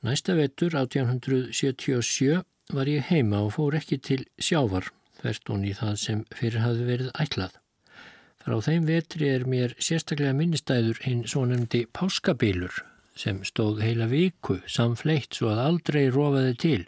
[0.00, 2.38] Næsta vetur 1877
[2.72, 4.86] var ég heima og fór ekki til sjávar,
[5.20, 7.58] þvert og í það sem fyrir hafði verið ætlað.
[8.40, 12.78] Frá þeim vetri er mér sérstaklega minnistæður hinn svo nefndi páskabilur
[13.12, 16.80] sem stóð heila viku samfleitt svo að aldrei rofaði til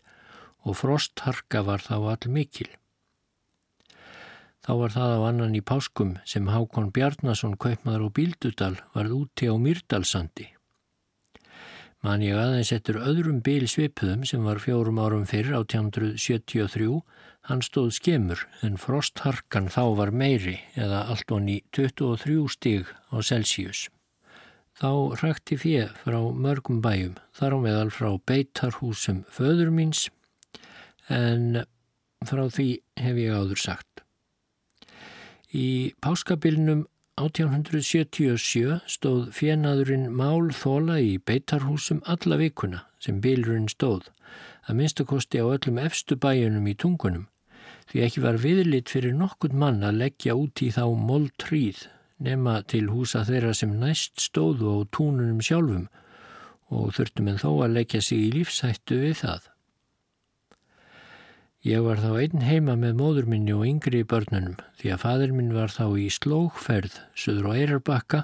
[0.65, 2.71] og frostharka var þá all mikil.
[4.65, 9.53] Þá var það á annan í páskum sem Hákon Bjarnason, kaupmaður og bíldudal, varð úti
[9.53, 10.49] á Myrdalsandi
[12.03, 16.97] Man ég aðeins eftir öðrum bíl svipuðum sem var fjórum árum fyrr á 1973,
[17.47, 23.85] hann stóð skemur en frostharkan þá var meiri eða allt onni 23 stig á Celsius.
[24.83, 30.09] Þá rækti fjö frá mörgum bæjum, þar á meðal frá beitarhúsum föður míns
[31.07, 31.63] en
[32.27, 34.03] frá því hef ég áður sagt.
[35.55, 36.89] Í páskabilnum
[37.23, 44.09] 1877 stóð fjenaðurinn Mál Þóla í beitarhúsum alla vikuna sem bílurinn stóð,
[44.67, 47.29] að minnstakosti á öllum efstu bæjunum í tungunum,
[47.91, 51.85] því ekki var viðlit fyrir nokkund mann að leggja út í þá moldtríð
[52.23, 55.87] nema til húsa þeirra sem næst stóðu á túnunum sjálfum
[56.73, 59.52] og þurftum en þó að leggja sig í lífsættu við það.
[61.63, 65.35] Ég var þá einn heima með móður minni og yngri í börnunum því að fadur
[65.37, 68.21] minn var þá í slókferð söður á Eirarbakka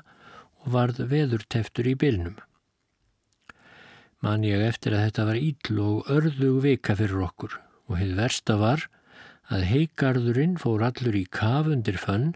[0.65, 2.35] og varð veður teftur í bylnum.
[4.19, 7.55] Man ég eftir að þetta var íll og örðug vika fyrir okkur
[7.87, 8.89] og heið versta var
[9.55, 12.33] að heigarðurinn fór allur í kafundir fönn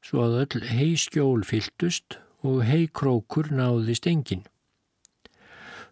[0.00, 4.48] svo að öll heiskjól fylltust og heikrókur náðist engin.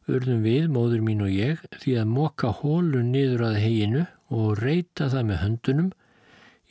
[0.09, 5.11] Urðum við, móður mín og ég, því að moka hólun niður að heginu og reyta
[5.13, 5.91] það með höndunum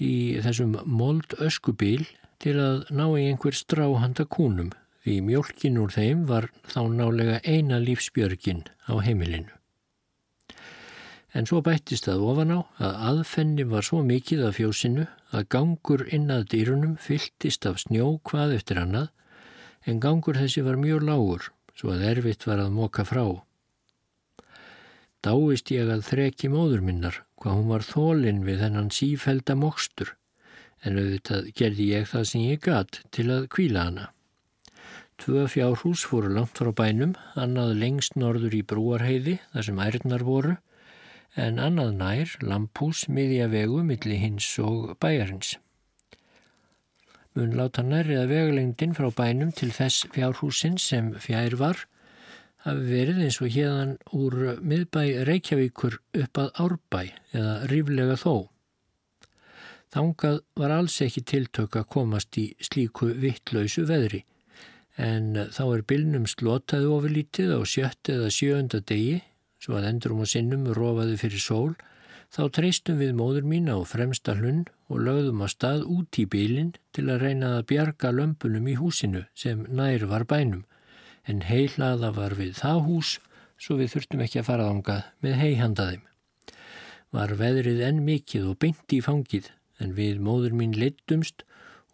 [0.02, 0.14] í
[0.44, 2.06] þessum mold öskubíl
[2.44, 4.74] til að ná í einhver stráhanda kúnum
[5.06, 9.54] því mjölkin úr þeim var þá nálega eina lífsbjörgin á heimilinu.
[11.36, 16.06] En svo bættist það ofan á að aðfenni var svo mikið af fjósinu að gangur
[16.16, 19.12] inn að dýrunum fylltist af snjó hvað eftir annað
[19.86, 23.26] en gangur þessi var mjög lágur svo að erfitt var að móka frá.
[25.26, 30.16] Dáist ég að þreki móður minnar hvað hún var þólinn við þennan sífælda mokstur
[30.82, 34.06] en auðvitað gerði ég það sem ég gatt til að kvíla hana.
[35.22, 40.56] Tvö fjárhús fóru langt frá bænum, annað lengst norður í brúarheiði þar sem ærnar voru
[41.38, 45.60] en annað nær, lampús, miðja vegu, milli hins og bæjarins.
[47.38, 51.86] Mun láta nærrið að vegalengdin frá bænum til þess fjárhúsin sem fjær var
[52.66, 57.02] hafi verið eins og hérðan úr miðbæ Reykjavíkur upp að Árbæ
[57.38, 58.50] eða ríflega þó.
[59.94, 64.26] Þangað var alls ekki tiltök að komast í slíku vittlausu veðri
[64.96, 69.22] en þá er bylnum slotaði ofurlítið á sjött eða sjöunda degi
[69.62, 71.74] svo að endurum og sinnum rofaði fyrir sól
[72.36, 76.72] þá treystum við móður mín á fremsta hlunn og lögðum að stað út í bylinn
[76.96, 80.64] til að reyna að bjarga lömpunum í húsinu sem nær var bænum
[81.30, 83.16] en heilaða var við það hús
[83.62, 86.04] svo við þurftum ekki að fara ángað með heihandaðim.
[87.16, 91.46] Var veðrið enn mikið og beint í fangið en við móður mín leitumst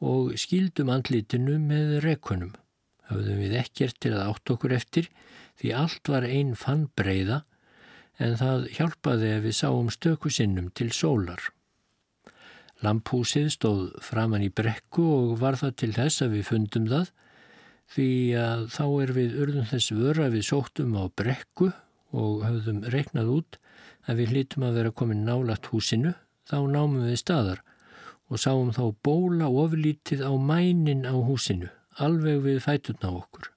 [0.01, 2.55] og skildum andlitinu með rekunum.
[3.09, 5.09] Hafðum við ekkert til að átt okkur eftir
[5.61, 7.43] því allt var einn fann breyða
[8.21, 11.41] en það hjálpaði að við sáum stökusinnum til sólar.
[12.81, 17.11] Lamphúsið stóð framann í brekku og var það til þess að við fundum það
[17.91, 21.71] því að þá er við urðum þess vöra við sóttum á brekku
[22.15, 23.57] og höfðum reiknað út
[24.07, 26.13] að við hlítum að vera komin nálagt húsinu,
[26.47, 27.61] þá námum við staðar
[28.31, 31.67] og sáum þá bóla oflítið á mænin á húsinu,
[31.99, 33.49] alveg við fætutna okkur.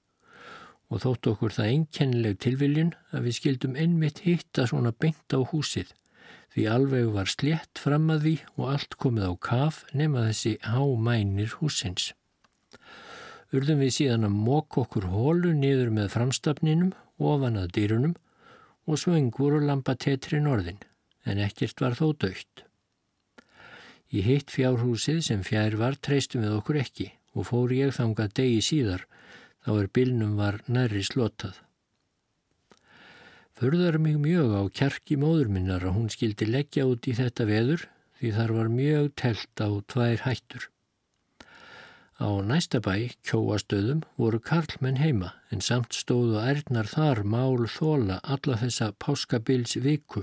[0.92, 5.94] og þótt okkur það einkennileg tilviljun að við skildum einmitt hitta svona beint á húsið
[6.54, 11.56] því alveg var slétt fram að því og allt komið á kaf nema þessi hámænir
[11.58, 12.12] húsins.
[13.54, 16.90] Urðum við síðan að mók okkur hólu niður með framstafninum
[17.22, 18.14] ofan að dýrunum
[18.90, 20.80] og svöngur og lampa tetri norðin
[21.24, 22.64] en ekkert var þó dögt.
[24.10, 28.58] Í hitt fjárhúsið sem fjær var treystum við okkur ekki og fór ég þanga degi
[28.62, 29.06] síðar
[29.64, 31.54] þá er bylnum var nærri slotað.
[33.54, 37.86] Förðar mig mjög á kjarki móður minnar að hún skildi leggja út í þetta veður
[38.18, 40.73] því þar var mjög telt á tvær hættur.
[42.14, 48.54] Á næsta bæ, kjóastöðum, voru karlmenn heima en samt stóðu ærnar þar mál þóla alla
[48.60, 50.22] þessa páskabils viku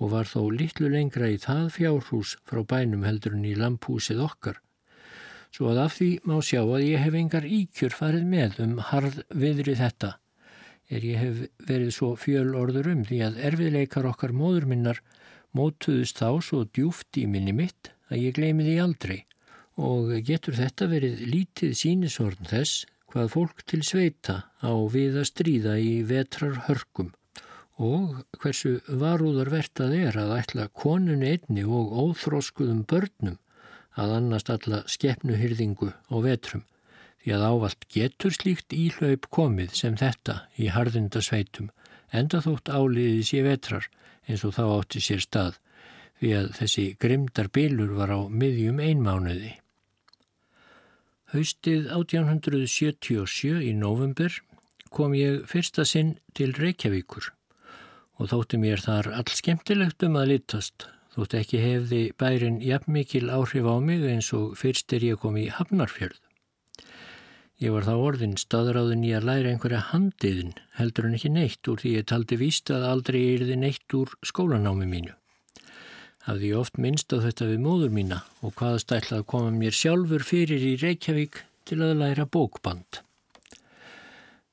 [0.00, 4.62] og var þó litlu lengra í það fjárhús frá bænum heldur en í lampúsið okkar.
[5.52, 9.20] Svo að af því má sjá að ég hef engar íkjur farið með um harð
[9.28, 10.14] viðri þetta,
[10.88, 15.02] er ég hef verið svo fjöl orður um því að erfiðleikar okkar móður minnar
[15.52, 19.18] mótuðust þá svo djúft í minni mitt að ég gleymi því aldrei
[19.80, 25.76] og getur þetta verið lítið sínisorn þess hvað fólk til sveita á við að stríða
[25.82, 27.10] í vetrar hörkum
[27.80, 33.38] og hversu varúðarvert að er að ætla konun einni og óþróskuðum börnum
[34.00, 36.66] að annast alla skeppnuhyrðingu á vetrum
[37.22, 41.72] því að ávalt getur slíkt íhlaup komið sem þetta í harðindasveitum
[42.20, 43.88] enda þótt áliðið sé vetrar
[44.28, 45.58] eins og þá átti sér stað
[46.20, 49.56] því að þessi grimdar bylur var á miðjum einmánuði.
[51.30, 54.34] Haustið 1877 í november
[54.90, 57.28] kom ég fyrsta sinn til Reykjavíkur
[58.18, 63.30] og þótti mér þar all skemmtilegt um að litast, þótt ekki hefði bærin jafn mikil
[63.30, 66.18] áhrif á mig eins og fyrst er ég kom í Hafnarfjörð.
[67.62, 71.78] Ég var þá orðin staðráðin í að læra einhverja handiðin, heldur en ekki neitt úr
[71.78, 75.19] því ég taldi víst að aldrei erði neitt úr skólanámi mínu.
[76.26, 79.76] Hafði ég oft minnst á þetta við móður mína og hvaðast ætla að koma mér
[79.76, 83.00] sjálfur fyrir í Reykjavík til að læra bókband.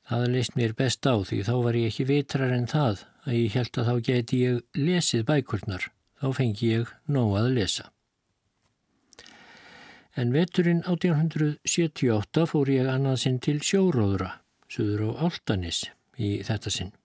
[0.08, 3.58] Það leist mér best á því þá var ég ekki vitrar en það að ég
[3.58, 5.90] held að þá geti ég lesið bækurnar,
[6.24, 7.90] þá fengi ég nóg að lesa.
[10.18, 14.38] En veturinn 1878 fór ég annað sinn til sjóróðra,
[14.72, 15.84] söður á Altanis
[16.16, 16.97] í þetta sinn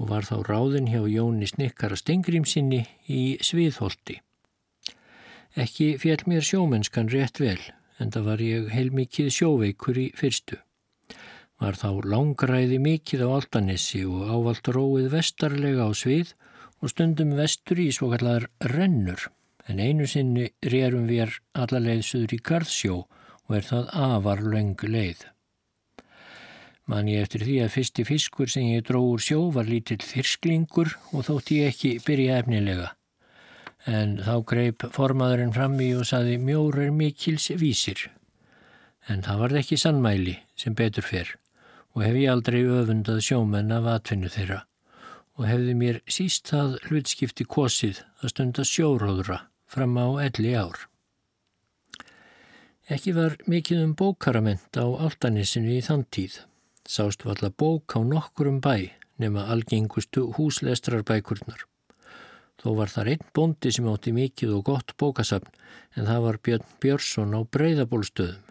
[0.00, 4.20] og var þá ráðin hjá Jóni Snikkara Stengrimsinni í Sviðholti.
[5.58, 7.60] Ekki fjall mér sjómennskan rétt vel,
[8.00, 10.62] en það var ég heilmikið sjóveikur í fyrstu
[11.62, 16.32] var þá langræði mikið á Altanissi og ávalt róið vestarlega á svið
[16.82, 19.28] og stundum vestur í svo kallar rennur,
[19.70, 22.96] en einu sinni rérum við alla leiðsuður í Garðsjó
[23.46, 25.22] og er það afar löng leið.
[26.90, 30.96] Man ég eftir því að fyrsti fiskur sem ég dró úr sjó var lítill þyrsklingur
[31.12, 32.88] og þótt ég ekki byrja efnilega.
[33.86, 38.08] En þá greip formaðurinn fram í og saði mjór er mikils vísir.
[39.10, 41.32] En það var ekki sannmæli sem betur fyrr
[41.92, 44.62] og hef ég aldrei öfundað sjómenn af atvinnu þeirra
[45.38, 49.38] og hefði mér síst það hlutskipti kosið að stunda sjóróðra
[49.70, 50.86] fram á elli ár.
[52.92, 56.42] Ekki var mikið um bókarament á Altanissinu í þann tíð.
[56.88, 58.90] Sást valla bók á nokkurum bæ
[59.22, 61.66] nema algengustu húslestrarbækurnar.
[62.62, 65.50] Þó var það einn bondi sem átti mikið og gott bókasafn
[65.96, 68.44] en það var Björn Björnsson á breyðabólstöðum.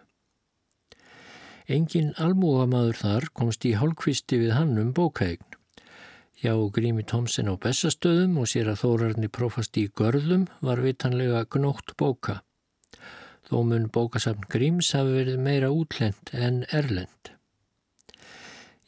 [1.72, 5.46] Engin almúgamaður þar komst í hálfkvisti við hann um bókaegn.
[6.42, 11.94] Já, Grími Tomsen á Bessastöðum og sér að þórarni prófast í görðum var vitanlega gnótt
[12.02, 12.42] bóka.
[13.48, 17.36] Þó mun bókasafn Gríms hafi verið meira útlend en erlend.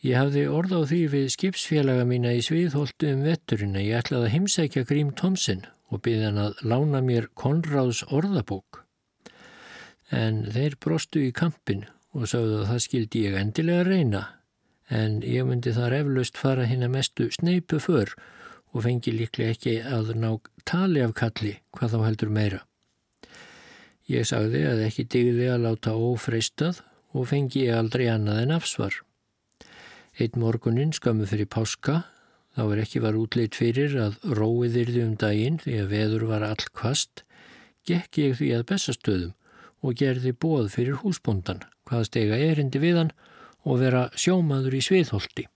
[0.04, 4.26] Ég hafði orð á því við skipsfélaga mína í Svíðholtu um vetturinn að ég ætlaði
[4.28, 8.82] að heimsækja Grím Tomsen og byði hann að lána mér Konráðs orðabók.
[10.12, 14.24] En þeir brostu í kampin og sagði að það skildi ég endilega reyna
[14.92, 18.12] en ég myndi þar eflaust fara hinn að mestu sneipu för
[18.74, 20.30] og fengi líklega ekki að ná
[20.68, 22.62] tali af kalli hvað þá heldur meira.
[24.12, 26.84] Ég sagði að ekki digði að láta ófreistað
[27.16, 29.00] og fengi ég aldrei annað en afsvar.
[30.22, 32.04] Eitt morgunin skömmu fyrir páska,
[32.54, 36.46] þá er ekki var útleit fyrir að róið yrði um daginn því að veður var
[36.46, 37.24] all kvast,
[37.90, 39.34] gekk ég því að bestastöðum
[39.82, 43.12] og gerði bóð fyrir húsbóndan hvað stega erindi við hann
[43.66, 45.48] og vera sjómaður í sviðholti.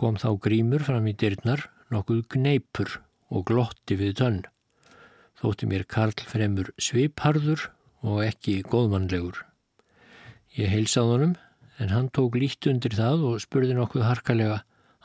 [0.00, 2.96] Kom þá grímur fram í dyrnar nokkuð gneipur
[3.28, 4.42] og glotti við tönn.
[5.42, 7.68] Þótti mér Karl fremur svipharður
[8.00, 9.44] og ekki góðmannlegur.
[10.56, 11.40] Ég heilsað honum
[11.82, 14.60] en hann tók lít undir það og spurði nokkuð harkalega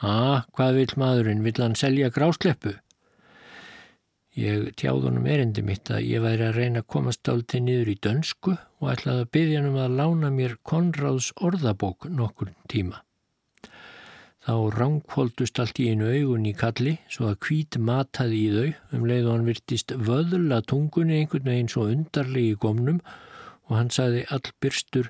[0.05, 2.75] að hvað vil maðurinn, vil hann selja grásleppu?
[4.37, 7.95] Ég tjáð honum erindi mitt að ég væri að reyna að komast áltið niður í
[8.05, 12.99] dönsku og ætlaði að byggja hann um að lána mér Konrads orðabók nokkur tíma.
[14.45, 19.09] Þá ránkvóldust allt í einu augun í kalli svo að kvít mataði í þau um
[19.09, 23.01] leið og hann virtist vöðla tungunni einhvern veginn svo undarlegi gómnum
[23.67, 25.09] og hann saði allbyrstur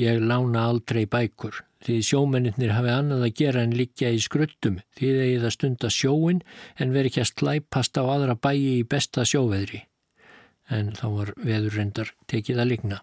[0.00, 5.12] ég lána aldrei bækur því sjómennir hafi annað að gera en liggja í skröttum því
[5.16, 6.42] þeir það stunda sjóin
[6.76, 9.84] en veri ekki að slæpast á aðra bæi í besta sjóveðri.
[10.70, 13.00] En þá var veður reyndar tekið að ligna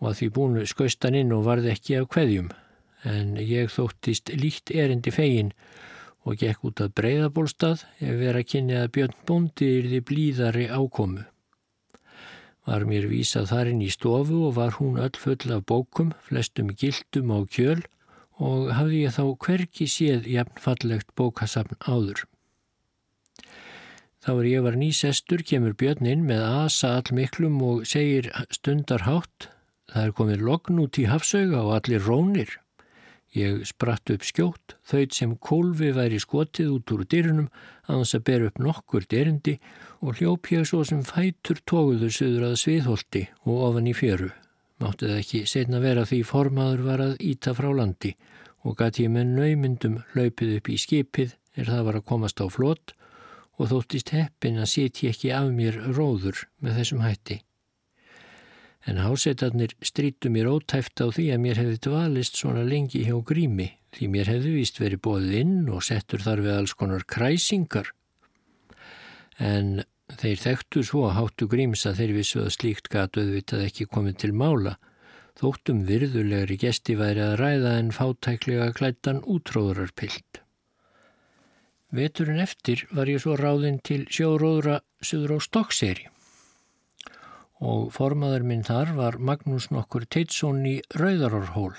[0.00, 2.50] og að því búinu skaustan inn og varði ekki af hverjum
[3.08, 5.52] en ég þóttist líkt erindi fegin
[6.24, 11.24] og gekk út að breyðabólstað ef vera kynnið að Björn Bóndi yrði blíðari ákomu.
[12.68, 17.32] Var mér vísað þarinn í stofu og var hún öll full af bókum, flestum gildum
[17.32, 17.80] á kjöl
[18.40, 22.24] og hafði ég þá hverki séð jafnfallegt bókasafn áður.
[24.20, 29.48] Þá er ég var nýsestur, kemur Björn inn með asa allmiklum og segir stundarhátt,
[29.88, 32.52] það er komið logn út í hafsauga og allir rónir.
[33.30, 37.46] Ég spratt upp skjótt, þauðt sem kólfi væri skotið út úr dyrunum
[37.86, 39.54] að hans að bera upp nokkur dyrindi
[40.02, 44.32] og hljóp ég svo sem fætur tóguður söður að sviðholti og ofan í fjöru.
[44.82, 48.16] Mátti það ekki setna vera því formaður var að íta frá landi
[48.66, 52.46] og gæti ég með naumyndum hlaupið upp í skipið er það var að komast á
[52.50, 52.96] flott
[53.60, 57.38] og þóttist heppin að setja ekki af mér róður með þessum hætti
[58.88, 63.68] en hásetarnir strítu mér ótæft á því að mér hefði dvalist svona lengi hjá grími
[63.96, 67.90] því mér hefði vist verið bóðið inn og settur þar við alls konar kræsingar.
[69.38, 69.82] En
[70.20, 74.20] þeir þekktu svo að háttu gríms að þeir vissu að slíkt gatu auðvitað ekki komið
[74.24, 74.76] til mála
[75.40, 80.42] þóttum virðulegri gesti væri að ræða en fátæklega klættan útróðrarpild.
[81.96, 86.10] Veturinn eftir var ég svo ráðinn til sjóróðra söður á Stokkseri
[87.60, 91.76] og formaður minn þar var Magnús nokkur Teitsson í Rauðarorhól.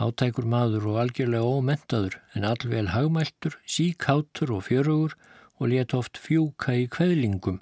[0.00, 5.16] Fátækur maður og algjörlega ómentaður en allvel hagmæltur, síkhátur og fjörugur
[5.60, 7.60] og let oft fjúka í kveðlingum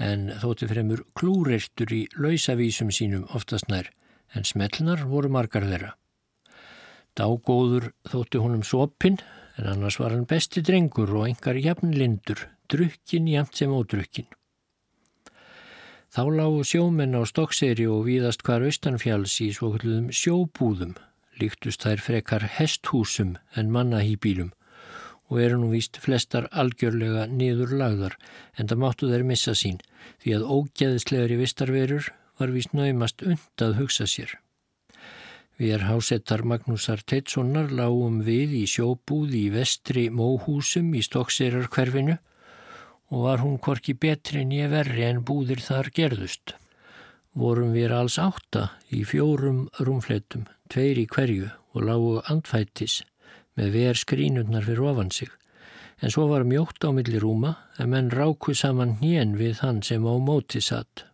[0.00, 3.90] en þótti fremur klúreistur í lausavísum sínum oftast nær
[4.34, 5.92] en smellnar voru margar þeirra.
[7.14, 9.20] Dágóður þótti honum sopin
[9.60, 14.26] en annars var hann besti drengur og engar jafnlindur, drukkin jæmt sem ódrukkin.
[16.14, 20.92] Þá lágu sjómenn á Stokkseri og víðast hvar austanfjáls í svokluðum sjóbúðum,
[21.40, 24.52] líktust þær frekar hesthúsum en mannahýbílum
[25.26, 28.14] og eru nú víst flestar algjörlega niður lagðar
[28.54, 29.80] en það máttu þær missa sín
[30.22, 34.36] því að ógeðislegri vistarverur var víst naumast und að hugsa sér.
[35.58, 42.20] Við er hásettar Magnúsar Teitssonar lágum við í sjóbúð í vestri móhúsum í Stokkserar hverfinu
[43.12, 46.54] og var hún korki betri en ég verri en búðir þar gerðust.
[47.34, 53.02] Vorum við alls átta í fjórum rúmfletum, tveir í hverju og lágu andfættis
[53.58, 55.30] með ver skrínundnar fyrir ofan sig.
[56.02, 60.06] En svo var mjótt á milli rúma en menn ráku saman hnén við hann sem
[60.06, 61.06] á móti satt.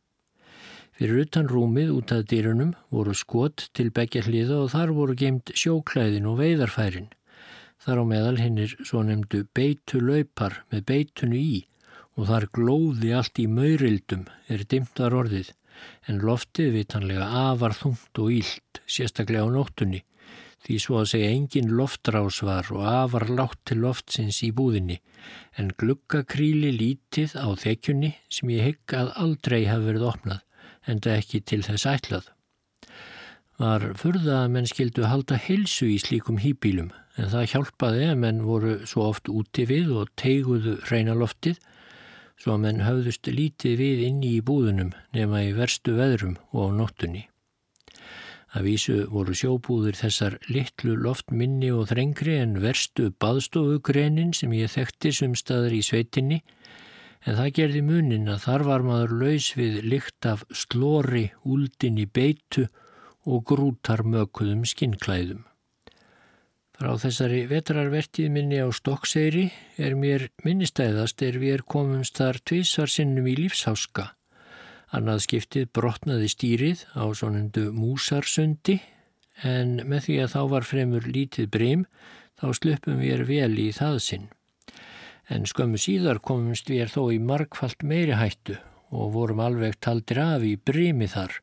[0.97, 5.53] Fyrir utan rúmið út af dýrunum voru skot til begja hliða og þar voru geimt
[5.57, 7.09] sjóklæðin og veiðarfærin.
[7.80, 11.62] Þar á meðal hinnir svo nefndu beitu laupar með beitunu í
[12.20, 15.54] og þar glóði allt í maurildum er dimtar orðið
[16.10, 20.02] en loftið vitanlega afar þungt og ílt, sérstaklega á nóttunni
[20.60, 24.98] því svo að segja engin loftrás var og afar látt til loftsins í búðinni
[25.60, 30.44] en gluggakríli lítið á þekjunni sem ég hygg að aldrei hafi verið opnað
[30.90, 32.28] en það ekki til þess ætlað.
[33.60, 38.44] Var furða að menn skildu halda heilsu í slíkum hýbílum en það hjálpaði að menn
[38.44, 41.60] voru svo oft úti við og teiguðu reyna loftið
[42.41, 46.76] svo að menn höfðust lítið við inni í búðunum nema í verstu veðrum og á
[46.78, 47.26] nóttunni.
[48.51, 55.12] Að vísu voru sjóbúður þessar litlu loftminni og þrengri en verstu baðstofugrenin sem ég þekkti
[55.20, 56.41] sumstaðar í sveitinni
[57.28, 62.09] en það gerði munin að þar var maður laus við lykt af slóri, úldin í
[62.09, 62.66] beitu
[63.28, 65.45] og grútar mökuðum skinnklæðum.
[66.81, 69.51] Frá þessari vetrarvertið minni á Stokkseyri
[69.85, 74.07] er mér minnistæðast er við er komumst þar tvísvar sinnum í lífsháska.
[74.97, 78.78] Annað skiptið brotnaði stýrið á svonendu músarsundi
[79.45, 81.85] en með því að þá var fremur lítið breym
[82.41, 84.26] þá slöpum við er vel í það sinn.
[85.28, 88.57] En skömmu síðar komumst við er þó í markfalt meiri hættu
[88.89, 91.43] og vorum alveg taldir af í breymi þar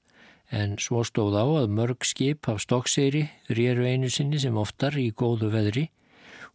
[0.52, 5.10] en svo stóð á að mörg skip af stokkseyri rýru einu sinni sem oftar í
[5.12, 5.88] góðu veðri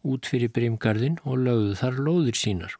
[0.03, 2.73] út fyrir brimgarðin og lögðu þar lóðir sínar.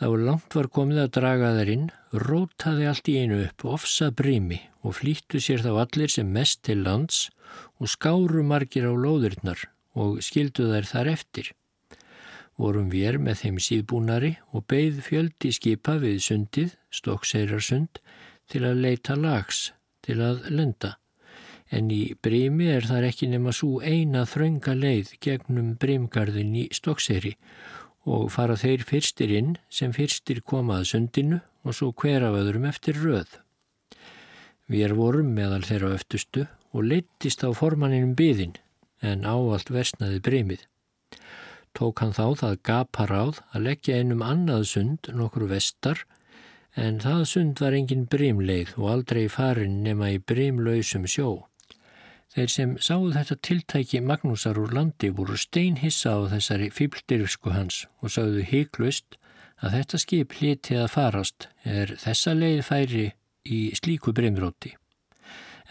[0.00, 4.62] Þá langt var komið að draga þær inn, rótaði allt í einu upp, ofsa brimi
[4.80, 7.28] og flýttu sér þá allir sem mest til lands
[7.78, 11.52] og skáru margir á lóðirnar og skildu þær þar eftir.
[12.56, 18.00] Vorum við með þeim síðbúnari og beigð fjöldi skipa við sundið, stokkseyrarsund,
[18.50, 19.70] til að leita lags
[20.06, 20.96] til að lenda.
[21.70, 27.36] En í Brími er þar ekki nema svo eina þrönga leið gegnum Brímgarðin í Stokkseri
[28.10, 32.98] og fara þeir fyrstir inn sem fyrstir komað sundinu og svo hver af öðrum eftir
[32.98, 33.38] röð.
[34.70, 38.56] Við vorum meðal þeirra öftustu og leittist á formanninum byðin
[39.02, 40.62] en ávalt versnaði Brímið.
[41.76, 46.02] Tók hann þá það gapar áð að leggja einum annað sund nokkur vestar
[46.76, 51.46] en það sund var engin brimleið og aldrei farin nema í brimlausum sjó.
[52.30, 58.14] Þeir sem sáu þetta tiltæki Magnúsar úr landi voru steinhissa á þessari fýbldirfsku hans og
[58.14, 59.18] sagðu híklust
[59.60, 63.08] að þetta skip hliti að farast er þessa leið færi
[63.44, 64.76] í slíku brimróti.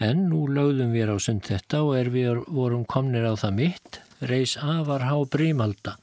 [0.00, 4.00] En nú lögðum við á sund þetta og er við vorum komnir á það mitt,
[4.20, 5.96] reys afar há brimalda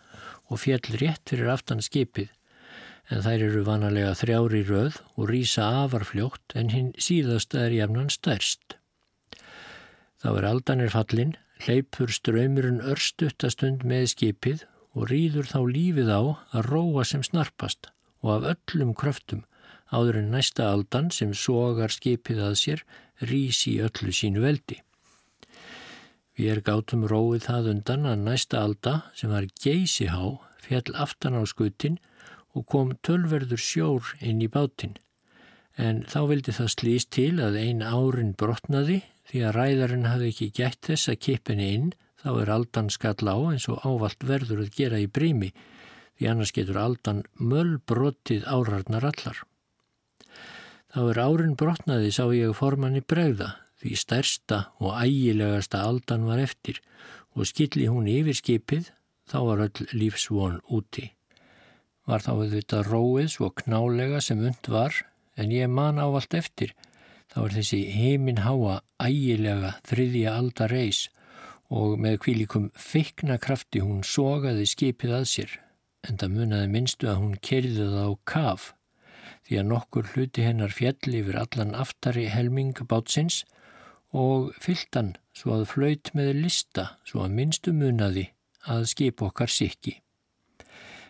[0.50, 2.34] og fjell rétt fyrir aftan skipið
[3.14, 8.76] en þær eru vanalega þrjári röð og rýsa afarfljótt en hinn síðasta er jafnan stærst.
[10.20, 14.66] Þá er aldanir fallin, hleypur ströymurinn örstuttastund með skipið
[14.98, 16.22] og rýður þá lífið á
[16.58, 17.92] að róa sem snarpast
[18.26, 19.46] og af öllum kröftum
[19.94, 22.84] áður en næsta aldan sem sogar skipið að sér
[23.24, 24.82] rýsi öllu sínu veldi.
[26.38, 31.40] Við er gátum róið það undan að næsta alda sem var geysi há fjall aftan
[31.40, 32.17] á skutin og
[32.66, 34.98] kom tölverður sjór inn í bátinn.
[35.78, 40.48] En þá vildi það slýst til að ein árin brotnaði því að ræðarinn hafði ekki
[40.58, 41.90] gætt þess að kipinni inn
[42.24, 45.52] þá er aldan skall á eins og ávalt verður að gera í brími
[46.18, 49.44] því annars getur aldan möll brotið árarnar allar.
[50.90, 56.82] Þá er árin brotnaði sá ég formanni bregða því stærsta og ægilegasta aldan var eftir
[57.38, 58.90] og skilli hún yfir skipið
[59.30, 61.12] þá var öll lífsvon úti
[62.08, 65.04] var þá auðvitað róið svo knálega sem und var
[65.38, 66.74] en ég man á allt eftir.
[67.28, 71.08] Þá er þessi heiminn háa ægilega þriðja alda reys
[71.68, 75.58] og með kvílikum feikna krafti hún sogaði skipið að sér
[76.08, 78.72] en það munaði minnstu að hún kerði það á kaf
[79.48, 83.44] því að nokkur hluti hennar fjall yfir allan aftari helming bátsins
[84.16, 88.30] og fylltan svo að flaut með lista svo að minnstu munaði
[88.68, 89.98] að skip okkar sikki.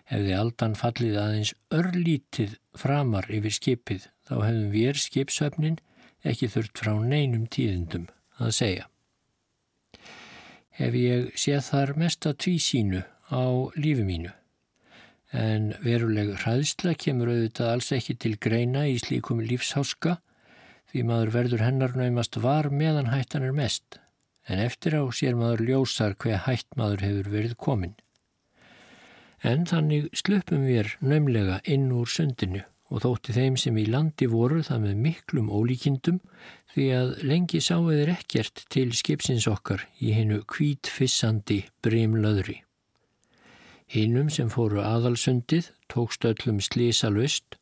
[0.07, 5.79] Hefði aldan fallið aðeins örlítið framar yfir skipið þá hefðum við skipsöfnin
[6.27, 8.07] ekki þurft frá neinum tíðindum
[8.39, 8.85] að segja.
[10.77, 13.03] Hef ég séð þar mesta tvísínu
[13.33, 13.43] á
[13.75, 14.31] lífi mínu.
[15.35, 20.21] En veruleg hraðsla kemur auðvitað alls ekki til greina í slíkum lífsháska
[20.87, 23.99] því maður verður hennar næmast var meðan hættan er mest.
[24.47, 27.97] En eftir á sér maður ljósar hver hætt maður hefur verið kominn
[29.43, 34.61] en þannig slupum við nömlega inn úr sundinu og þótti þeim sem í landi voru
[34.63, 36.21] það með miklum ólíkindum
[36.73, 42.61] því að lengi sáu þeir ekkert til skipsins okkar í hennu kvítfissandi brimlaðri.
[43.87, 47.59] Hinnum sem fóru aðalsundið tókst öllum slísa löst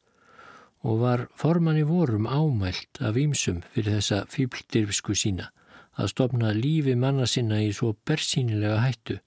[0.85, 5.51] og var formanni vorum ámælt af ímsum fyrir þessa fýbldirfsku sína
[5.95, 9.19] að stopna lífi manna sinna í svo bersýnilega hættu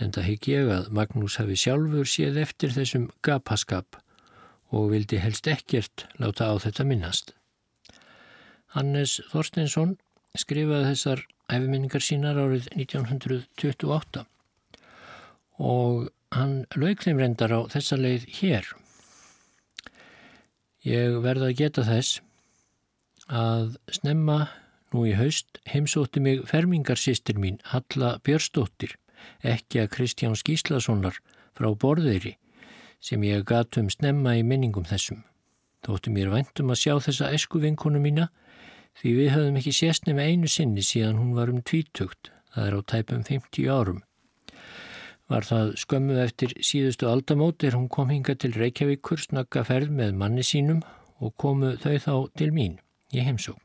[0.00, 3.98] en það higg ég að Magnús hafi sjálfur séð eftir þessum gapaskap
[4.72, 7.34] og vildi helst ekkert láta á þetta minnast.
[8.72, 9.98] Hannes Þorsteinsson
[10.38, 14.24] skrifaði þessar æfiminningar sínar árið 1928
[15.60, 18.70] og hann lauk þeim reyndar á þessa leið hér.
[20.88, 22.22] Ég verða að geta þess
[23.28, 24.38] að snemma
[24.92, 28.96] nú í haust heimsótti mig fermingarsýstir mín Halla Björstóttir
[29.42, 31.18] ekki að Kristján Skíslasonar
[31.56, 32.36] frá borðeiri
[33.02, 35.24] sem ég gatum snemma í minningum þessum.
[35.82, 38.28] Þóttu mér væntum að sjá þessa esku vinkonu mína
[39.00, 42.76] því við höfum ekki sést nema einu sinni síðan hún var um tvítugt, það er
[42.78, 44.02] á tæpum 50 árum.
[45.32, 50.14] Var það skömmu eftir síðustu aldamót er hún kom hinga til Reykjavíkur snakka ferð með
[50.20, 50.82] manni sínum
[51.22, 52.78] og komu þau þá til mín,
[53.14, 53.62] ég heimsókn.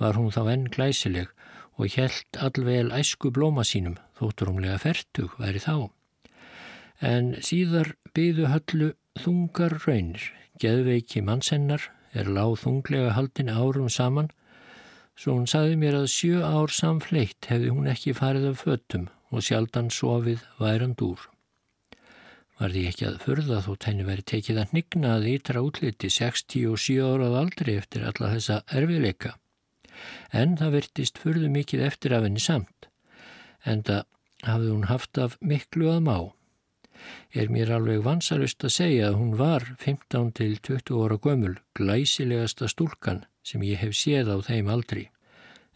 [0.00, 1.32] Var hún þá enn glæsileg
[1.76, 5.90] og helt allvel æsku blóma sínum, þótturumlega fertug væri þá.
[7.04, 8.90] En síðar byðu höllu
[9.20, 10.30] þungar raunir,
[10.62, 14.32] geðveiki mannsennar er láð þunglega haldin árum saman,
[15.16, 19.44] Svo hún saði mér að sjö ár samfleitt hefði hún ekki farið af föttum og
[19.46, 21.22] sjaldan sofið værand úr.
[22.60, 27.00] Var því ekki að förða þótt henni veri tekið að nigna að ytra útliti 67
[27.04, 29.32] árað aldrei eftir alla þessa erfiðleika.
[30.36, 32.90] En það virtist förðu mikið eftir af henni samt,
[33.66, 34.04] en það
[34.46, 36.18] hafði hún haft af miklu að má.
[37.36, 42.70] Er mér alveg vansalust að segja að hún var 15 til 20 óra gömul, glæsilegasta
[42.72, 45.08] stúlkan sem ég hef séð á þeim aldri.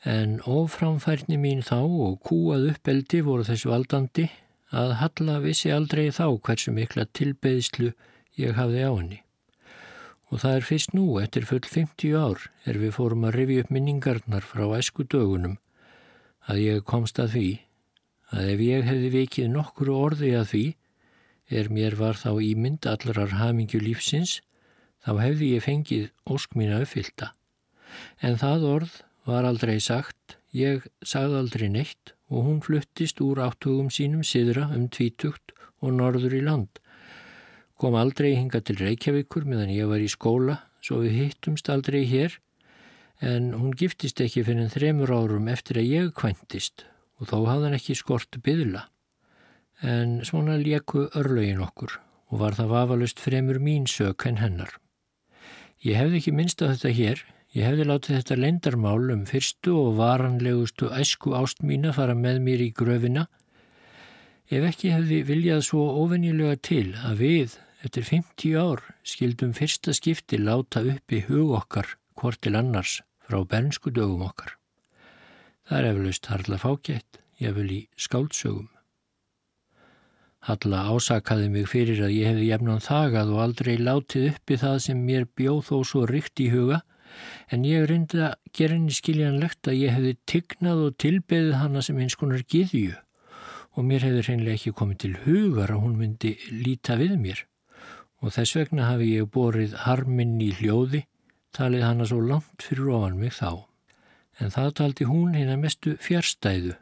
[0.04, 4.30] En oframfærni mín þá og kúað uppeldi voru þessu aldandi
[4.70, 7.92] að Halla vissi aldrei þá hversu mikla tilbeðslu
[8.40, 9.20] ég hafði á henni.
[10.30, 13.72] Og það er fyrst nú, eftir full 50 ár, er við fórum að rifi upp
[13.74, 15.58] minningarnar frá æsku dögunum,
[16.46, 17.48] að ég komst að því
[18.30, 20.64] að ef ég hefði vikið nokkru orði að því,
[21.50, 24.38] er mér var þá ímynd allarar hamingju lífsins,
[25.02, 27.32] þá hefði ég fengið ósk mín að uppfylta.
[28.22, 33.90] En það orð var aldrei sagt, ég sagði aldrei neitt og hún fluttist úr áttugum
[33.90, 36.70] sínum siðra um tvítugt og norður í land.
[37.80, 42.36] Kom aldrei hinga til Reykjavíkur meðan ég var í skóla, svo við hittumst aldrei hér,
[43.20, 46.86] en hún giftist ekki fyrir þremur árum eftir að ég kvæntist
[47.20, 48.86] og þó hafði hann ekki skort byðla.
[49.80, 51.98] En svona leku örlögin okkur
[52.30, 54.72] og var það vafalust fremur mín sök en hennar.
[55.84, 59.96] Ég hefði ekki minnst að þetta hér, Ég hefði látið þetta lendarmál um fyrstu og
[59.98, 63.24] varanlegustu æsku ást mína fara með mér í gröfina
[64.46, 70.38] ef ekki hefði viljað svo ofennilega til að við, eftir 50 ár, skildum fyrsta skipti
[70.38, 74.59] láta upp í hug okkar hvort til annars frá bernsku dögum okkar.
[75.70, 78.64] Það er eflaust harla fákjætt, ég vil í skáldsögum.
[80.48, 85.04] Halla ásakaði mig fyrir að ég hefði jefnum þagað og aldrei látið uppi það sem
[85.06, 86.80] mér bjóð þó svo rykt í huga
[87.54, 92.02] en ég reyndi að gera henni skiljanlegt að ég hefði tygnað og tilbeðið hana sem
[92.02, 92.98] eins konar giðju
[93.78, 97.46] og mér hefði reynlega ekki komið til hugar að hún myndi líta við mér
[98.18, 101.06] og þess vegna hafi ég borið harminn í hljóði,
[101.54, 103.69] talið hana svo langt fyrir ofan mig þá.
[104.40, 106.76] En það taldi hún hérna mestu fjärstæðu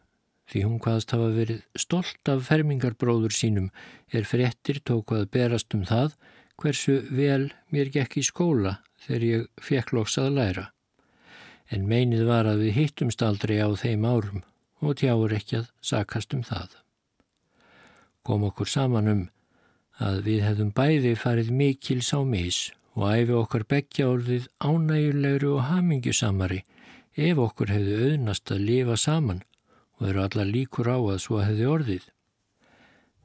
[0.49, 3.69] því hún hvaðast hafa verið stolt af fermingarbróður sínum
[4.15, 6.15] er fréttir tóku að berast um það
[6.59, 10.67] hversu vel mér gekk í skóla þegar ég fekk loks að læra.
[11.69, 14.45] En meinið var að við hittumst aldrei á þeim árum
[14.81, 16.71] og tjáur ekki að sakast um það.
[18.25, 19.23] Kom okkur saman um
[19.99, 25.65] að við hefðum bæði farið mikil sá mis og æfi okkar begja orðið ánægulegri og
[25.69, 26.63] hamingjusamari
[27.19, 29.41] ef okkur hefði auðnast að lifa saman
[29.99, 32.05] og eru alla líkur á að svo hefði orðið.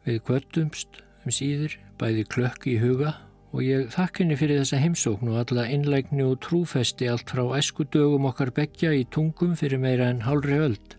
[0.07, 3.13] Við kvöttumst um síður bæði klökk í huga
[3.53, 7.85] og ég þakk henni fyrir þessa heimsókn og alla innlægni og trúfesti allt frá æsku
[7.93, 10.97] dögum okkar begja í tungum fyrir meira en hálfri öld.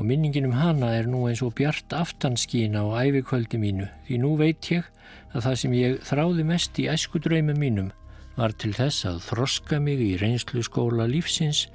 [0.00, 4.38] Og minningin um hana er nú eins og bjart aftanskína á æfikvöldi mínu því nú
[4.40, 4.88] veit ég
[5.36, 7.92] að það sem ég þráði mest í æsku draumum mínum
[8.36, 11.66] var til þess að þroska mig í reynslu skóla lífsins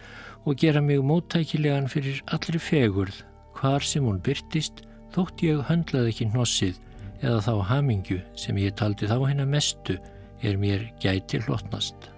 [0.45, 3.23] og gera mig móttækilegan fyrir allri fegurð
[3.57, 4.83] hvar sem hún byrtist
[5.15, 6.77] þótt ég höndlaði ekki hnossið
[7.21, 9.97] eða þá hamingju sem ég taldi þá hennar mestu
[10.45, 12.11] er mér gæti hlotnast.